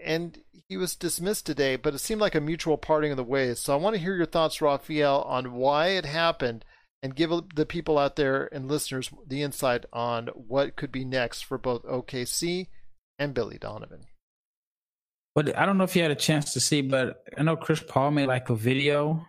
[0.03, 3.59] and he was dismissed today, but it seemed like a mutual parting of the ways.
[3.59, 6.65] So I want to hear your thoughts, Raphael, on why it happened
[7.03, 11.43] and give the people out there and listeners the insight on what could be next
[11.43, 12.67] for both OKC
[13.17, 14.05] and Billy Donovan.
[15.33, 17.81] But I don't know if you had a chance to see, but I know Chris
[17.81, 19.25] Paul made like a video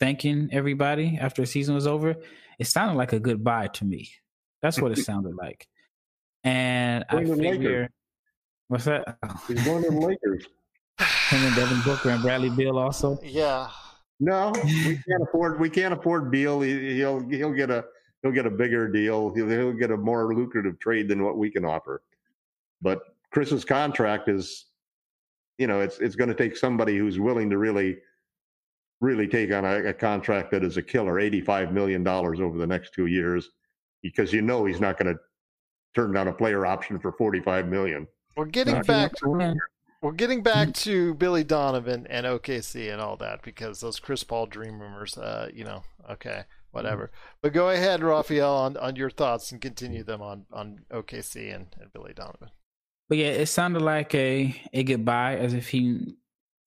[0.00, 2.16] thanking everybody after the season was over.
[2.58, 4.10] It sounded like a goodbye to me.
[4.62, 5.66] That's what it sounded like.
[6.42, 7.90] And I Going to figure,
[8.68, 9.18] what's that?
[9.48, 10.46] He's going to the Lakers.
[11.28, 13.18] him and Devin Booker and Bradley Beal also.
[13.22, 13.68] Yeah.
[14.20, 15.58] No, we can't afford.
[15.58, 16.60] We can't afford Beal.
[16.60, 17.84] He, he'll he'll get a
[18.22, 19.34] he'll get a bigger deal.
[19.34, 22.02] He'll, he'll get a more lucrative trade than what we can offer.
[22.80, 23.00] But
[23.32, 24.66] Chris's contract is,
[25.58, 27.98] you know, it's it's going to take somebody who's willing to really,
[29.00, 32.56] really take on a, a contract that is a killer, eighty five million dollars over
[32.56, 33.50] the next two years,
[34.02, 35.20] because you know he's not going to
[35.96, 38.06] turn down a player option for forty five million.
[38.36, 39.56] We're getting he back to
[40.02, 44.44] we're getting back to Billy Donovan and OKC and all that because those Chris Paul
[44.44, 46.42] dream rumors, uh, you know, okay.
[46.72, 47.10] whatever.
[47.40, 51.68] But go ahead, Raphael, on, on your thoughts and continue them on, on OKC and,
[51.80, 52.50] and Billy Donovan.
[53.08, 56.16] But yeah, it sounded like a a goodbye, as if he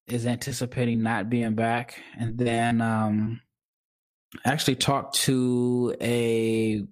[0.06, 2.00] is anticipating not being back.
[2.18, 3.40] And then um
[4.44, 6.84] actually talked to a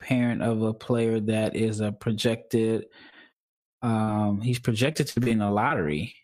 [0.00, 2.86] parent of a player that is a projected
[3.82, 6.14] um he's projected to be in the lottery,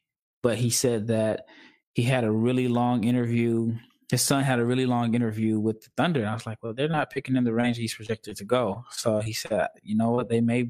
[0.43, 1.47] but he said that
[1.95, 3.75] he had a really long interview.
[4.11, 6.21] His son had a really long interview with the Thunder.
[6.21, 8.85] And I was like, well, they're not picking in the range he's projected to go.
[8.91, 10.69] So he said, you know what, they may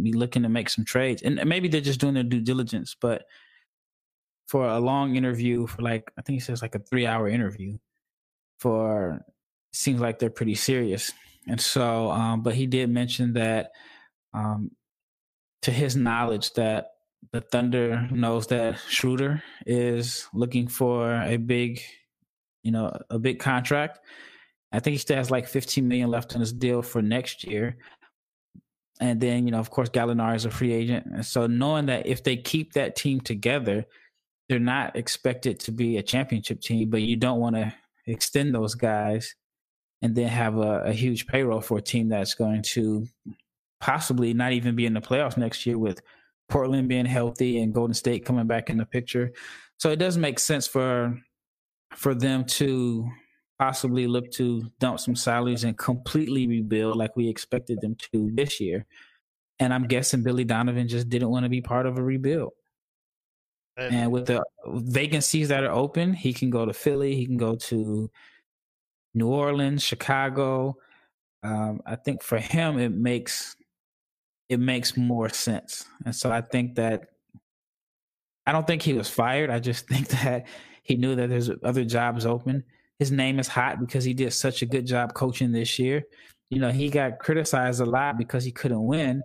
[0.00, 1.22] be looking to make some trades.
[1.22, 3.24] And maybe they're just doing their due diligence, but
[4.46, 7.78] for a long interview for like I think he says like a three hour interview
[8.58, 9.24] for
[9.72, 11.12] seems like they're pretty serious.
[11.48, 13.70] And so um but he did mention that
[14.32, 14.70] um
[15.64, 16.90] to his knowledge that
[17.32, 21.80] the Thunder knows that Schroeder is looking for a big,
[22.62, 23.98] you know, a big contract.
[24.72, 27.78] I think he still has like 15 million left on his deal for next year.
[29.00, 31.06] And then, you know, of course, Gallinari is a free agent.
[31.06, 33.86] And so knowing that if they keep that team together,
[34.48, 37.74] they're not expected to be a championship team, but you don't want to
[38.06, 39.34] extend those guys
[40.02, 43.06] and then have a, a, huge payroll for a team that's going to
[43.80, 46.00] possibly not even be in the playoffs next year with
[46.48, 49.32] Portland being healthy and Golden State coming back in the picture.
[49.78, 51.18] So it does make sense for
[51.94, 53.08] for them to
[53.58, 58.60] possibly look to dump some salaries and completely rebuild like we expected them to this
[58.60, 58.84] year.
[59.60, 62.52] And I'm guessing Billy Donovan just didn't want to be part of a rebuild.
[63.76, 67.36] And, and with the vacancies that are open, he can go to Philly, he can
[67.36, 68.10] go to
[69.14, 70.76] New Orleans, Chicago.
[71.42, 73.56] Um, I think for him, it makes
[74.48, 75.86] it makes more sense.
[76.04, 77.08] And so I think that
[78.46, 79.50] I don't think he was fired.
[79.50, 80.46] I just think that
[80.82, 82.64] he knew that there's other jobs open.
[82.98, 86.04] His name is hot because he did such a good job coaching this year.
[86.50, 89.22] You know, he got criticized a lot because he couldn't win.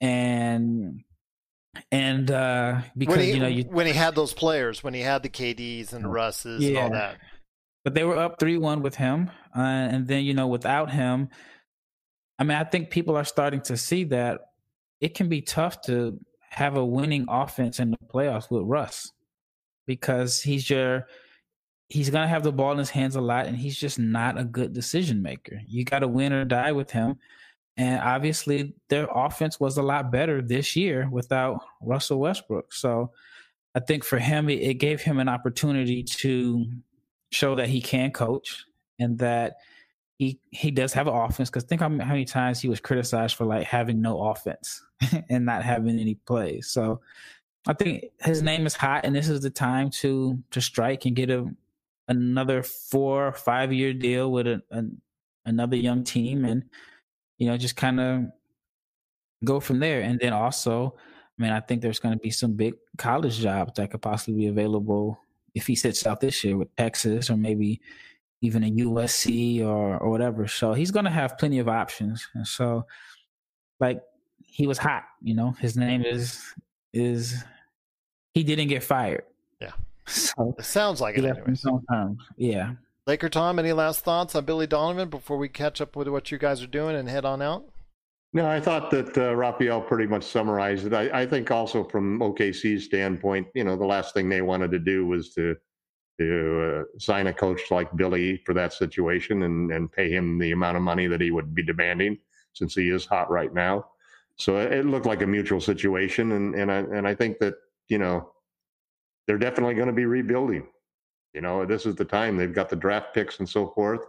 [0.00, 1.02] And
[1.90, 5.22] and uh because he, you know you, when he had those players, when he had
[5.22, 6.68] the KDs and the Russes yeah.
[6.68, 7.18] and all that.
[7.84, 11.30] But they were up three one with him, uh, and then you know without him,
[12.42, 14.40] I mean I think people are starting to see that
[15.00, 16.18] it can be tough to
[16.50, 19.12] have a winning offense in the playoffs with Russ
[19.86, 21.06] because he's your
[21.88, 24.42] he's gonna have the ball in his hands a lot, and he's just not a
[24.42, 25.60] good decision maker.
[25.68, 27.20] You got to win or die with him.
[27.76, 32.72] And obviously, their offense was a lot better this year without Russell Westbrook.
[32.72, 33.12] So
[33.76, 36.66] I think for him, it, gave him an opportunity to
[37.30, 38.64] show that he can coach
[38.98, 39.58] and that
[40.24, 41.50] he he does have an offense.
[41.50, 44.82] Because think how many times he was criticized for like having no offense
[45.28, 46.68] and not having any plays.
[46.68, 47.00] So
[47.66, 51.16] I think his name is hot, and this is the time to to strike and
[51.16, 51.46] get a
[52.08, 54.82] another four or five year deal with a, a
[55.44, 56.64] another young team and
[57.42, 58.24] you know, just kind of
[59.44, 60.00] go from there.
[60.00, 60.94] And then also,
[61.36, 64.42] I mean, I think there's going to be some big college jobs that could possibly
[64.42, 65.18] be available
[65.52, 67.80] if he sits out this year with Texas or maybe
[68.42, 70.46] even a USC or or whatever.
[70.46, 72.28] So he's going to have plenty of options.
[72.34, 72.84] And so,
[73.80, 74.02] like,
[74.44, 75.04] he was hot.
[75.22, 76.44] You know, his name is
[76.92, 77.42] is
[78.34, 79.24] he didn't get fired.
[79.60, 79.72] Yeah.
[80.04, 81.24] So it sounds like it.
[81.24, 81.64] Anyways.
[82.36, 82.72] Yeah.
[83.06, 86.38] Laker Tom, any last thoughts on Billy Donovan before we catch up with what you
[86.38, 87.64] guys are doing and head on out?
[88.32, 90.94] No, I thought that uh, Raphael pretty much summarized it.
[90.94, 94.78] I, I, think also from OKC's standpoint, you know, the last thing they wanted to
[94.78, 95.56] do was to
[96.18, 100.52] to uh, sign a coach like Billy for that situation and and pay him the
[100.52, 102.18] amount of money that he would be demanding
[102.52, 103.86] since he is hot right now.
[104.36, 107.54] So it, looked like a mutual situation, and and I and I think that
[107.88, 108.30] you know
[109.26, 110.66] they're definitely going to be rebuilding.
[111.34, 114.04] You know, this is the time they've got the draft picks and so forth.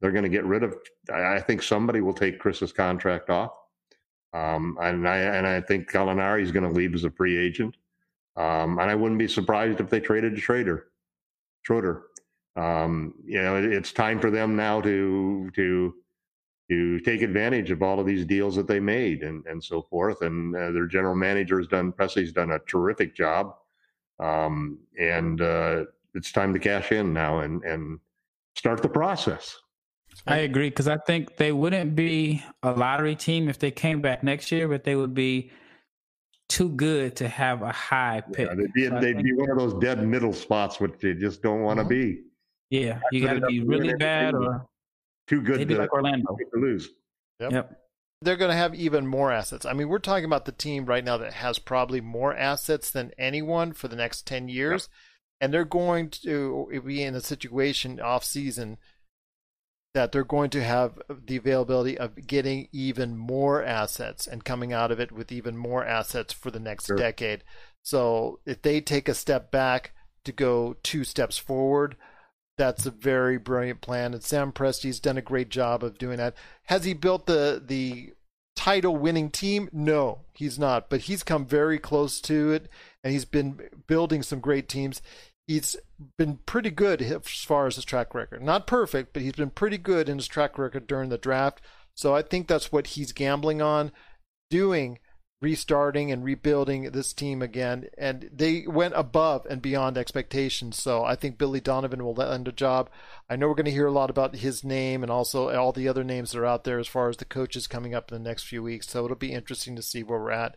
[0.00, 0.76] They're going to get rid of.
[1.12, 3.52] I think somebody will take Chris's contract off,
[4.32, 7.76] um, and I and I think Gallinari is going to leave as a free agent.
[8.36, 10.86] Um, and I wouldn't be surprised if they traded a Schroeder.
[11.68, 12.04] Schroeder.
[12.56, 15.94] Um, you know, it, it's time for them now to to
[16.70, 20.22] to take advantage of all of these deals that they made and and so forth.
[20.22, 23.54] And uh, their general manager has done Presti's done a terrific job.
[24.18, 28.00] Um, and uh, it's time to cash in now and and
[28.56, 29.54] start the process.
[30.26, 34.24] I agree because I think they wouldn't be a lottery team if they came back
[34.24, 35.52] next year, but they would be
[36.48, 38.48] too good to have a high pick.
[38.48, 41.42] Yeah, they'd be, so they'd be one of those dead middle spots which they just
[41.42, 42.12] don't want to mm-hmm.
[42.12, 42.22] be.
[42.70, 44.66] Yeah, you got to be really bad or
[45.26, 46.88] too good to, like Orlando to lose.
[47.40, 47.52] Yep.
[47.52, 47.80] yep.
[48.20, 49.64] They're going to have even more assets.
[49.64, 53.12] I mean, we're talking about the team right now that has probably more assets than
[53.16, 54.88] anyone for the next 10 years.
[54.90, 54.98] Yep
[55.40, 58.78] and they're going to be in a situation off season
[59.94, 64.90] that they're going to have the availability of getting even more assets and coming out
[64.90, 66.96] of it with even more assets for the next sure.
[66.96, 67.42] decade.
[67.82, 69.92] So if they take a step back
[70.24, 71.96] to go two steps forward,
[72.58, 74.12] that's a very brilliant plan.
[74.12, 76.34] And Sam Presti's done a great job of doing that.
[76.64, 78.12] Has he built the the
[78.56, 79.70] title winning team?
[79.72, 80.90] No, he's not.
[80.90, 82.68] But he's come very close to it,
[83.02, 85.00] and he's been building some great teams.
[85.48, 85.76] He's
[86.16, 88.42] been pretty good as far as his track record.
[88.42, 91.60] Not perfect, but he's been pretty good in his track record during the draft.
[91.96, 93.90] So I think that's what he's gambling on
[94.50, 95.00] doing
[95.40, 100.76] restarting and rebuilding this team again, and they went above and beyond expectations.
[100.76, 102.90] So I think Billy Donovan will end a job.
[103.30, 105.88] I know we're going to hear a lot about his name and also all the
[105.88, 108.28] other names that are out there as far as the coaches coming up in the
[108.28, 108.88] next few weeks.
[108.88, 110.56] So it'll be interesting to see where we're at.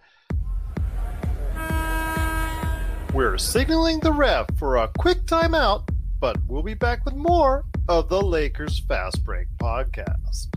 [3.14, 5.90] We're signaling the ref for a quick timeout,
[6.22, 10.48] but we'll be back with more of the Lakers Fast Break podcast.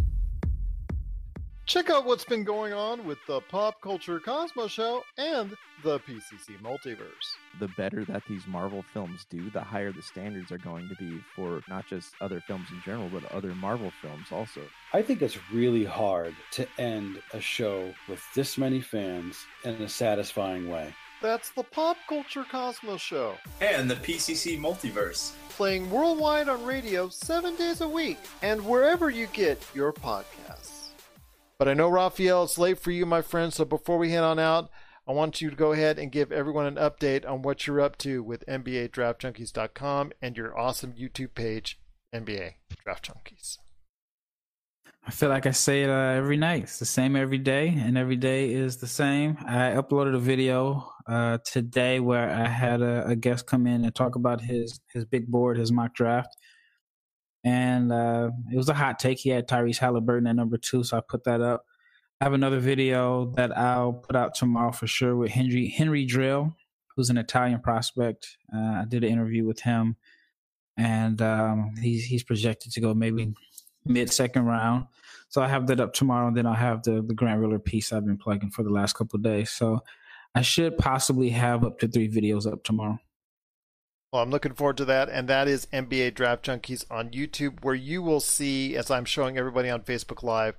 [1.66, 6.57] Check out what's been going on with the Pop Culture Cosmos Show and the PCC
[6.62, 7.34] Multiverse.
[7.59, 11.20] The better that these Marvel films do, the higher the standards are going to be
[11.34, 14.61] for not just other films in general, but other Marvel films also.
[14.92, 19.88] I think it's really hard to end a show with this many fans in a
[19.88, 20.94] satisfying way.
[21.24, 23.36] That's the Pop Culture Cosmos Show.
[23.62, 25.32] And the PCC Multiverse.
[25.48, 30.88] Playing worldwide on radio seven days a week and wherever you get your podcasts.
[31.58, 33.54] But I know, Raphael, it's late for you, my friend.
[33.54, 34.68] So before we head on out,
[35.08, 37.96] I want you to go ahead and give everyone an update on what you're up
[37.98, 41.80] to with NBADraftJunkies.com and your awesome YouTube page,
[42.14, 43.56] NBA Draft Junkies.
[45.07, 46.62] I feel like I say it uh, every night.
[46.62, 49.36] It's the same every day, and every day is the same.
[49.46, 53.94] I uploaded a video uh, today where I had a, a, guest come in and
[53.94, 56.34] talk about his his big board, his mock draft
[57.44, 59.18] and uh, it was a hot take.
[59.18, 61.66] He had Tyrese Haliburton at number two, so I put that up.
[62.20, 66.55] I have another video that I'll put out tomorrow for sure with Henri Henri Drell,
[66.96, 68.38] who's an Italian prospect.
[68.55, 69.96] Uh, I did an interview with him,
[70.78, 73.34] and um, he's he's projected to go maybe
[73.85, 74.87] mid second round.
[75.28, 77.93] So I have that up tomorrow, and then I'll have the the Grant Riller piece
[77.93, 79.51] I've been plugging for the last couple days.
[79.51, 79.82] So
[80.35, 82.99] I should possibly have up to three videos up tomorrow.
[84.12, 85.09] Well, I'm looking forward to that.
[85.09, 89.37] And that is NBA Draft Junkies on YouTube, where you will see, as I'm showing
[89.37, 90.57] everybody on Facebook Live,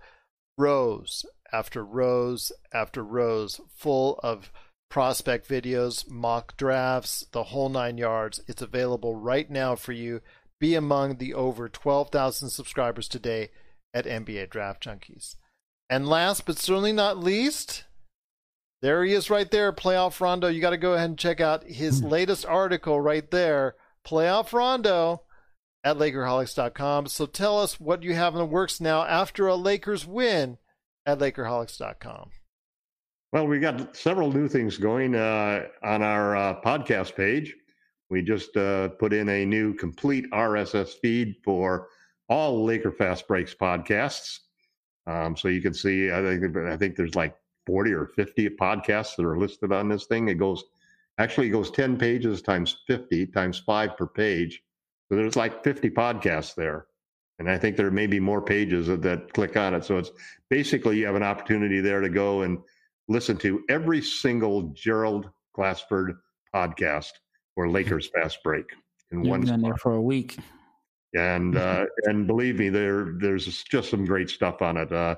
[0.57, 4.51] rows after rows after rows full of
[4.89, 8.41] prospect videos, mock drafts, the whole nine yards.
[8.47, 10.19] It's available right now for you.
[10.59, 13.49] Be among the over 12,000 subscribers today
[13.93, 15.35] at NBA Draft Junkies.
[15.89, 17.85] And last but certainly not least,
[18.81, 20.47] there he is right there, Playoff Rondo.
[20.47, 22.07] You got to go ahead and check out his hmm.
[22.07, 23.75] latest article right there,
[24.05, 25.21] Playoff Rondo
[25.83, 27.07] at Lakerholics.com.
[27.07, 30.57] So tell us what you have in the works now after a Lakers win
[31.05, 32.31] at Lakerholics.com.
[33.31, 37.55] Well, we got several new things going uh, on our uh, podcast page.
[38.09, 41.87] We just uh, put in a new complete RSS feed for
[42.29, 44.39] all Laker Fast Breaks podcasts.
[45.07, 47.35] Um, so you can see, I think, I think there's like
[47.65, 50.27] 40 or 50 podcasts that are listed on this thing.
[50.27, 50.63] It goes,
[51.17, 54.61] actually, it goes 10 pages times 50 times five per page.
[55.09, 56.87] So there's like 50 podcasts there.
[57.37, 59.83] And I think there may be more pages that, that click on it.
[59.83, 60.11] So it's
[60.49, 62.59] basically you have an opportunity there to go and
[63.07, 66.17] listen to every single Gerald Glassford
[66.53, 67.11] podcast
[67.55, 68.65] or Lakers Fast Break
[69.11, 70.37] in You've one been there for a week.
[71.15, 74.91] And uh, and believe me, there there's just some great stuff on it.
[74.91, 75.15] Uh,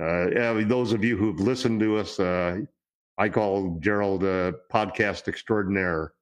[0.00, 2.58] uh, yeah, those of you who've listened to us, uh,
[3.18, 6.12] I call Gerald a podcast extraordinaire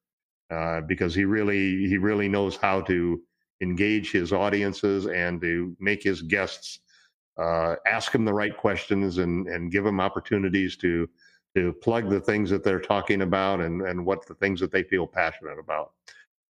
[0.51, 3.20] uh, because he really he really knows how to
[3.62, 6.80] engage his audiences and to make his guests
[7.38, 11.09] uh, ask him the right questions and and give them opportunities to
[11.55, 14.82] to plug the things that they're talking about and and what the things that they
[14.82, 15.92] feel passionate about.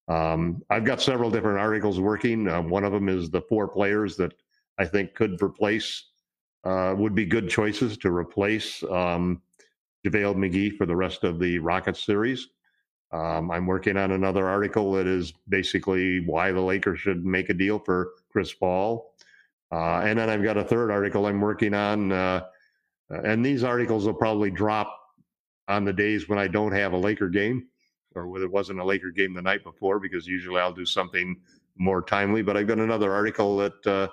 [0.09, 2.49] Um, I've got several different articles working.
[2.49, 4.33] Uh, one of them is the four players that
[4.79, 6.05] I think could replace
[6.65, 9.41] uh, would be good choices to replace um,
[10.05, 12.49] JaVale McGee for the rest of the Rockets series.
[13.13, 17.55] Um, I'm working on another article that is basically why the Lakers should make a
[17.55, 19.15] deal for Chris Paul.
[19.73, 22.13] Uh, and then I've got a third article I'm working on.
[23.11, 24.97] Uh, and these articles will probably drop
[25.69, 27.69] on the days when I don't have a Laker game
[28.15, 31.37] or when it wasn't a Laker game the night before, because usually I'll do something
[31.77, 32.43] more timely.
[32.43, 34.09] But I've got another article that uh,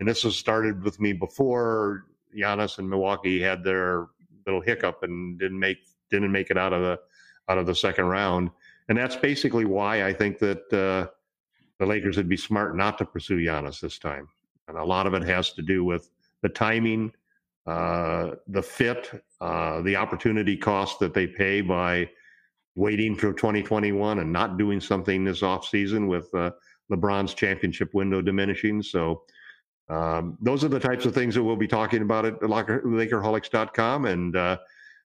[0.00, 2.06] and this was started with me before
[2.36, 4.06] Giannis and Milwaukee had their
[4.46, 5.78] little hiccup and didn't make
[6.10, 7.00] didn't make it out of the
[7.48, 8.50] out of the second round.
[8.88, 11.10] And that's basically why I think that uh,
[11.78, 14.28] the Lakers would be smart not to pursue Giannis this time.
[14.68, 16.10] And a lot of it has to do with
[16.42, 17.12] the timing,
[17.66, 22.08] uh, the fit, uh, the opportunity cost that they pay by
[22.74, 26.50] waiting for 2021 and not doing something this offseason with uh,
[26.90, 28.82] LeBron's championship window diminishing.
[28.82, 29.22] So
[29.88, 34.36] um, those are the types of things that we'll be talking about at Lakerholics.com and
[34.36, 34.58] uh,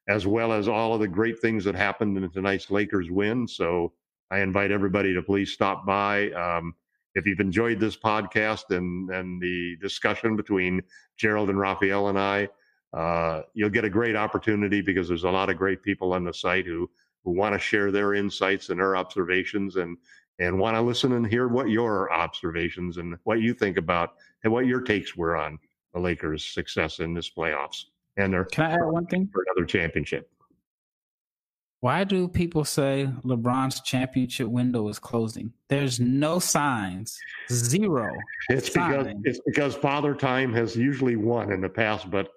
[0.07, 3.47] as well as all of the great things that happened in tonight's Lakers win.
[3.47, 3.93] So
[4.31, 6.31] I invite everybody to please stop by.
[6.31, 6.73] Um,
[7.15, 10.81] if you've enjoyed this podcast and, and the discussion between
[11.17, 12.49] Gerald and Raphael and I,
[12.93, 16.33] uh, you'll get a great opportunity because there's a lot of great people on the
[16.33, 16.89] site who
[17.23, 19.97] who want to share their insights and their observations and
[20.39, 24.53] and want to listen and hear what your observations and what you think about and
[24.53, 25.59] what your takes were on
[25.93, 27.85] the Lakers' success in this playoffs
[28.17, 29.29] and their Can I add one thing?
[29.31, 30.31] for another championship.
[31.81, 35.53] Why do people say LeBron's championship window is closing?
[35.69, 37.17] There's no signs,
[37.49, 38.11] zero.
[38.49, 42.31] It's because it's because Father Time has usually won in the past, but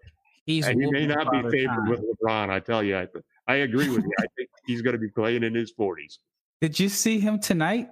[0.46, 1.88] He's he may not be favored Time.
[1.88, 2.50] with LeBron.
[2.50, 3.06] I tell you, I,
[3.46, 4.12] I agree with you.
[4.18, 6.18] I think he's going to be playing in his 40s.
[6.60, 7.88] Did you see him tonight?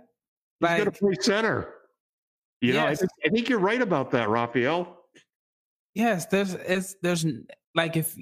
[0.61, 1.75] He's going to play center.
[2.61, 4.99] You know, I think, I think you're right about that, Raphael.
[5.95, 7.25] yes, there's it's there's
[7.75, 8.15] like if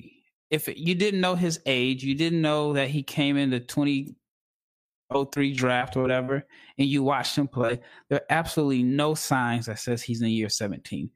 [0.51, 5.53] if you didn't know his age, you didn't know that he came in the 2003
[5.55, 6.47] draft or whatever,
[6.79, 10.49] and you watched him play, there are absolutely no signs that says he's in year
[10.49, 11.11] 17.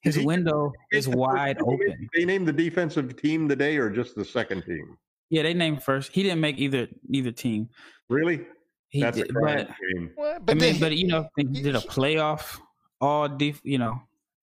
[0.00, 2.08] His He- window is named wide they named- open.
[2.14, 4.96] They named the defensive team today or just the second team?
[5.30, 6.12] Yeah, they named first.
[6.12, 7.68] He didn't make either either team.
[8.08, 8.46] Really?
[8.88, 10.10] He That's did, a crying but shame.
[10.16, 12.58] Well, I but mean, they- but you know, he- did a playoff
[13.00, 14.00] all def, you know,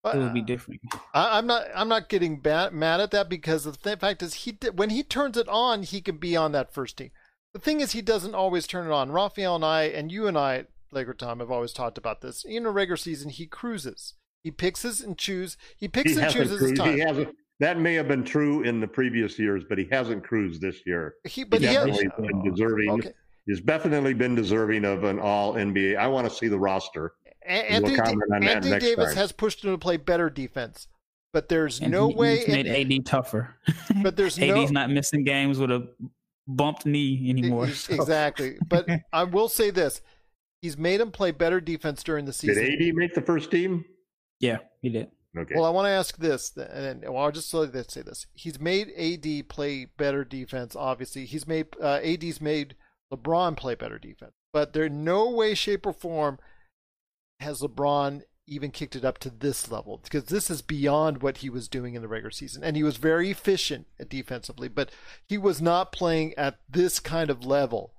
[0.05, 0.81] it would be uh, different.
[1.13, 1.65] I, I'm not.
[1.73, 5.37] I'm not getting bad, mad at that because the fact is, he when he turns
[5.37, 7.11] it on, he can be on that first team.
[7.53, 9.11] The thing is, he doesn't always turn it on.
[9.11, 12.43] Raphael and I, and you and I, Laker Tom, have always talked about this.
[12.43, 14.15] In a regular season, he cruises.
[14.43, 15.55] He picks his and choose.
[15.77, 16.95] He picks He and hasn't chooses his time.
[16.95, 17.35] He hasn't.
[17.59, 21.15] That may have been true in the previous years, but he hasn't cruised this year.
[21.23, 22.89] He, but He's he has, definitely been deserving.
[22.91, 23.13] okay.
[23.45, 25.97] He's definitely been deserving of an All NBA.
[25.97, 27.13] I want to see the roster.
[27.45, 29.15] A- Anthony, comment on Anthony Davis time.
[29.17, 30.87] has pushed him to play better defense,
[31.33, 32.37] but there's And no he- way.
[32.39, 33.55] he's made in- AD tougher.
[34.03, 35.87] But there's AD's no- not missing games with a
[36.47, 37.69] bumped knee anymore.
[37.69, 38.57] So- Exactly.
[38.67, 40.01] But I will say this:
[40.61, 42.63] he's made him play better defense during the season.
[42.63, 42.81] Did.
[42.89, 43.85] AD make the first team?
[44.39, 45.09] Yeah, he did.
[45.35, 45.55] Okay.
[45.55, 46.67] Well, I want to ask this, and
[47.01, 50.75] then, well, I'll just let this say this: he's made AD play better defense.
[50.75, 52.75] Obviously, he's made uh, AD's made
[53.11, 56.37] LeBron play better defense, but there no way, shape, or form
[57.43, 61.49] has LeBron even kicked it up to this level because this is beyond what he
[61.49, 64.91] was doing in the regular season, and he was very efficient defensively, but
[65.25, 67.93] he was not playing at this kind of level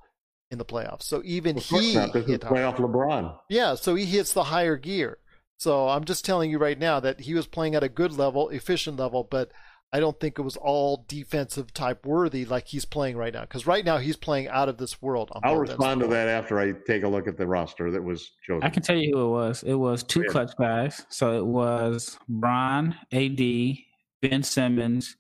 [0.51, 1.05] in the playoffs.
[1.05, 2.15] So even course he not.
[2.15, 3.37] Hit playoff LeBron.
[3.49, 5.19] Yeah, so he hits the higher gear.
[5.57, 8.51] So I'm just telling you right now that he was playing at a good level,
[8.51, 9.51] efficient level, but
[9.95, 13.43] I don't think it was all defensive type worthy like he's playing right now.
[13.43, 15.31] Because right now he's playing out of this world.
[15.33, 17.47] On I'll both ends of respond to that after I take a look at the
[17.47, 18.65] roster that was chosen.
[18.65, 19.63] I can tell you who it was.
[19.63, 20.33] It was two Yeah.
[20.33, 21.07] clutch guys.
[21.11, 23.79] So it was Bron, AD,
[24.21, 25.17] Ben Simmons,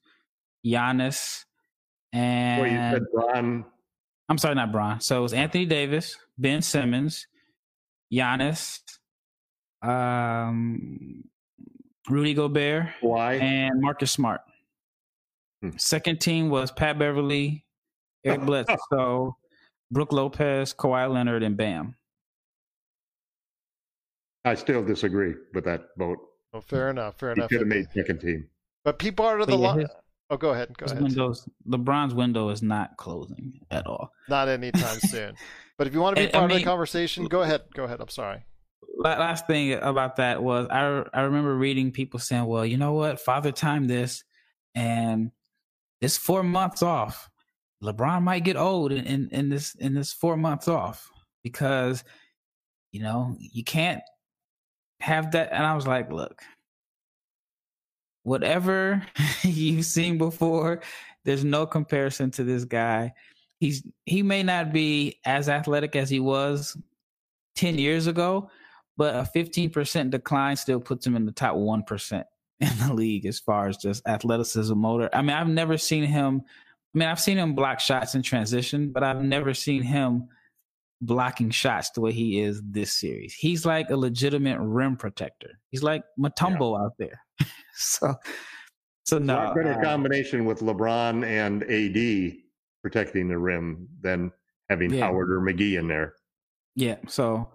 [0.66, 1.44] Giannis,
[2.12, 3.64] and Well, you said Bron.
[4.28, 5.00] I'm sorry, not Bron.
[5.00, 7.28] So it was Anthony Davis, Ben Simmons,
[8.12, 8.80] Giannis,
[9.82, 11.22] um,
[12.10, 13.34] Rudy Gobert, Why?
[13.34, 14.40] and Marcus Smart.
[15.64, 15.76] Hmm.
[15.78, 17.64] Second team was Pat Beverley,
[18.24, 19.36] Eric Bledsoe,
[19.90, 21.96] Brook Lopez, Kawhi Leonard, and Bam.
[24.44, 26.18] I still disagree with that vote.
[26.52, 27.18] Oh, fair enough.
[27.18, 27.48] Fair He enough.
[27.48, 28.46] could have made second team.
[28.84, 29.80] But people are to the But yeah, line.
[29.80, 29.90] his-
[30.30, 30.76] Oh, go ahead.
[30.78, 31.02] Go ahead.
[31.02, 34.10] windows, LeBron's window is not closing at all.
[34.28, 35.34] Not anytime soon.
[35.76, 37.62] But if you want to be And, I part of the conversation, go ahead.
[37.74, 38.00] Go ahead.
[38.00, 38.42] I'm sorry.
[38.96, 43.20] Last thing about that was I I remember reading people saying, "Well, you know what,
[43.20, 44.24] Father Time this,
[44.74, 45.30] and
[46.00, 47.30] this four months off,
[47.82, 51.10] LeBron might get old in, in, in this in this four months off
[51.42, 52.04] because
[52.92, 54.02] you know you can't
[55.00, 56.42] have that." And I was like, "Look,
[58.22, 59.02] whatever
[59.42, 60.80] you've seen before,
[61.24, 63.12] there's no comparison to this guy.
[63.60, 66.76] He's he may not be as athletic as he was
[67.56, 68.50] 10 years ago,
[68.96, 72.24] but a 15% decline still puts him in the top 1%
[72.60, 75.10] in the league as far as just athleticism, motor.
[75.12, 76.42] I mean, I've never seen him.
[76.94, 80.28] I mean, I've seen him block shots in transition, but I've never seen him
[81.00, 83.34] blocking shots the way he is this series.
[83.34, 85.58] He's like a legitimate rim protector.
[85.70, 87.20] He's like Mutombo out there.
[87.74, 88.14] so,
[89.04, 89.52] so no.
[89.54, 92.38] better uh, combination with LeBron and AD
[92.82, 94.30] protecting the rim than
[94.68, 95.06] having Yeah.
[95.06, 96.14] Howard or McGee in there.
[96.76, 96.96] Yeah.
[97.08, 97.48] So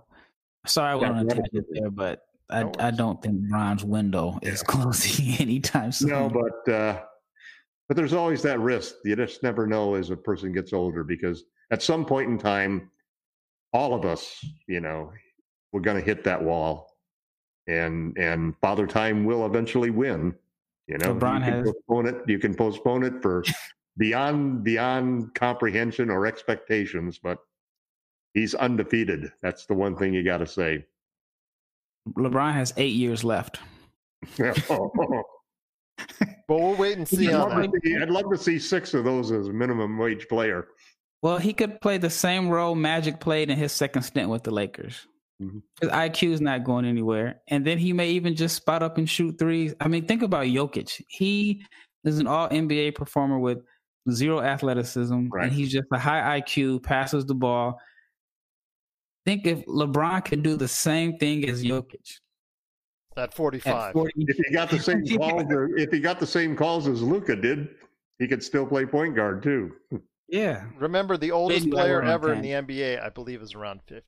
[0.66, 4.40] sorry I went on a tangent there, but I, No I don't think Bron's window
[4.42, 6.10] is closing anytime soon.
[6.10, 7.02] No, but uh,
[7.88, 8.96] but there's always that risk.
[9.04, 12.90] You just never know as a person gets older because at some point in time,
[13.74, 15.12] all of us, you know,
[15.72, 16.98] we're going to hit that wall,
[17.68, 20.34] and and Father Time will eventually win.
[20.88, 22.16] You know, LeBron you can has- postpone it.
[22.28, 23.44] You can postpone it for
[23.98, 27.38] beyond beyond comprehension or expectations, but
[28.34, 29.32] he's undefeated.
[29.42, 30.86] That's the one thing you got to say.
[32.18, 33.60] LeBron has eight years left.
[34.38, 34.54] Yeah,
[36.48, 39.04] But we'll wait and see I'd love, to see, I'd love to see six of
[39.04, 40.68] those as a minimum wage player.
[41.22, 44.52] Well, he could play the same role Magic played in his second stint with the
[44.52, 45.06] Lakers.
[45.42, 45.62] Mhm.
[45.80, 49.10] His IQ is not going anywhere, and then he may even just spot up and
[49.10, 49.74] shoot threes.
[49.80, 51.02] I mean, think about Jokic.
[51.08, 51.64] He
[52.04, 53.60] is an All NBA performer with
[54.10, 55.44] zero athleticism, Right.
[55.46, 57.80] and he's just a high IQ, passes the ball.
[59.30, 62.18] Think if LeBron could do the same thing as Jokic
[63.16, 63.94] At at 45.
[63.94, 67.04] 40, If he got the same calls, or if he got the same calls as
[67.04, 67.68] Luka did,
[68.18, 69.76] he could still play point guard too.
[70.30, 73.82] yeah, Remember, the oldest Maybe player around ever in the NBA, I believe, is around
[73.88, 74.04] 50.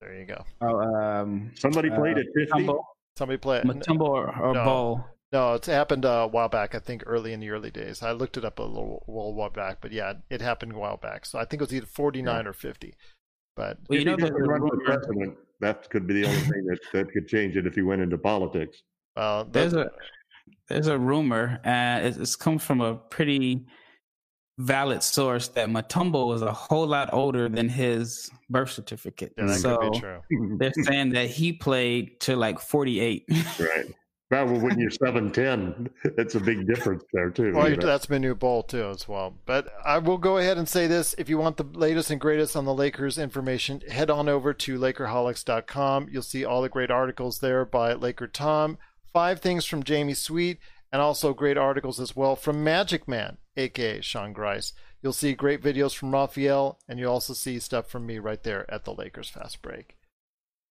[0.00, 0.44] There you go.
[0.60, 2.52] oh, um, Somebody Uh, played at fifty.
[2.66, 2.84] Mutombo,
[3.16, 3.64] Somebody play it.
[3.64, 4.64] Mutombo or, or No.
[4.64, 5.04] Bo.
[5.32, 6.76] No, it's happened uh, a while back.
[6.76, 8.00] I think early in the early days.
[8.00, 10.98] I looked it up a little, little while back, but yeah, it happened a while
[10.98, 11.26] back.
[11.26, 12.94] So I think it was either 49 or 50.
[13.56, 16.40] But Well, you know he the, didn't the for president, that could be the only
[16.40, 18.82] thing that, that could change it if he went into politics.
[19.16, 19.90] uh, There's a
[20.68, 23.66] there's a rumor, and it's, it's come from a pretty
[24.58, 29.32] valid source that Mutombo is a whole lot older than his birth certificate.
[29.36, 30.20] yeah, that so could be true.
[30.58, 33.24] they're saying that he played to like 48.
[33.58, 33.86] right.
[34.30, 37.52] Well, when you're seven ten, it's a big difference there too.
[37.54, 37.86] Well, you know.
[37.86, 39.36] that's Manute Bol too, as well.
[39.44, 42.56] But I will go ahead and say this: if you want the latest and greatest
[42.56, 46.08] on the Lakers information, head on over to Lakerholics.com.
[46.10, 48.78] You'll see all the great articles there by Laker Tom,
[49.12, 50.58] five things from Jamie Sweet,
[50.90, 54.72] and also great articles as well from Magic Man, aka Sean Grice.
[55.02, 58.68] You'll see great videos from Raphael, and you'll also see stuff from me right there
[58.72, 59.96] at the Lakers Fast Break.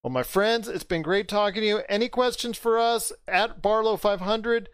[0.04, 1.82] Well, my friends, it's been great talking to you.
[1.88, 4.66] Any questions for us at Barlow500,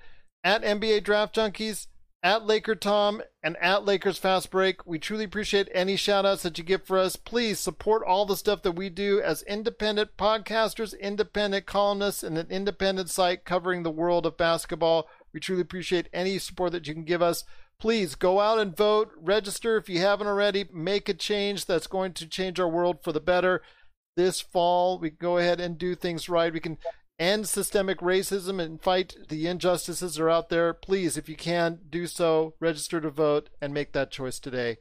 [0.44, 1.86] at NBA Draft Junkies,
[2.24, 4.88] at Laker Tom, and at Lakers Fast Break?
[4.88, 7.16] We truly appreciate any shout outs that you give for us.
[7.16, 12.48] Please support all the stuff that we do as independent podcasters, independent columnists, and an
[12.50, 15.08] independent site covering the world of basketball.
[15.32, 17.44] We truly appreciate any support that you can give us.
[17.80, 22.14] Please go out and vote, register if you haven't already, make a change that's going
[22.14, 23.62] to change our world for the better
[24.20, 25.00] this fall.
[25.00, 26.52] We go ahead and do things right.
[26.52, 26.78] We can
[27.18, 30.74] end systemic racism and fight the injustices that are out there.
[30.74, 32.54] Please, if you can, do so.
[32.60, 34.78] Register to vote and make that choice today.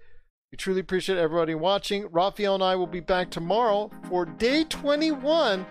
[0.50, 2.08] We truly appreciate everybody watching.
[2.10, 5.64] Raphael and I will be back tomorrow for day 21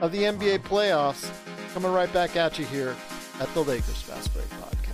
[0.00, 1.28] of the NBA playoffs.
[1.74, 2.94] Coming right back at you here
[3.40, 4.87] at the Lakers Fast Break Podcast.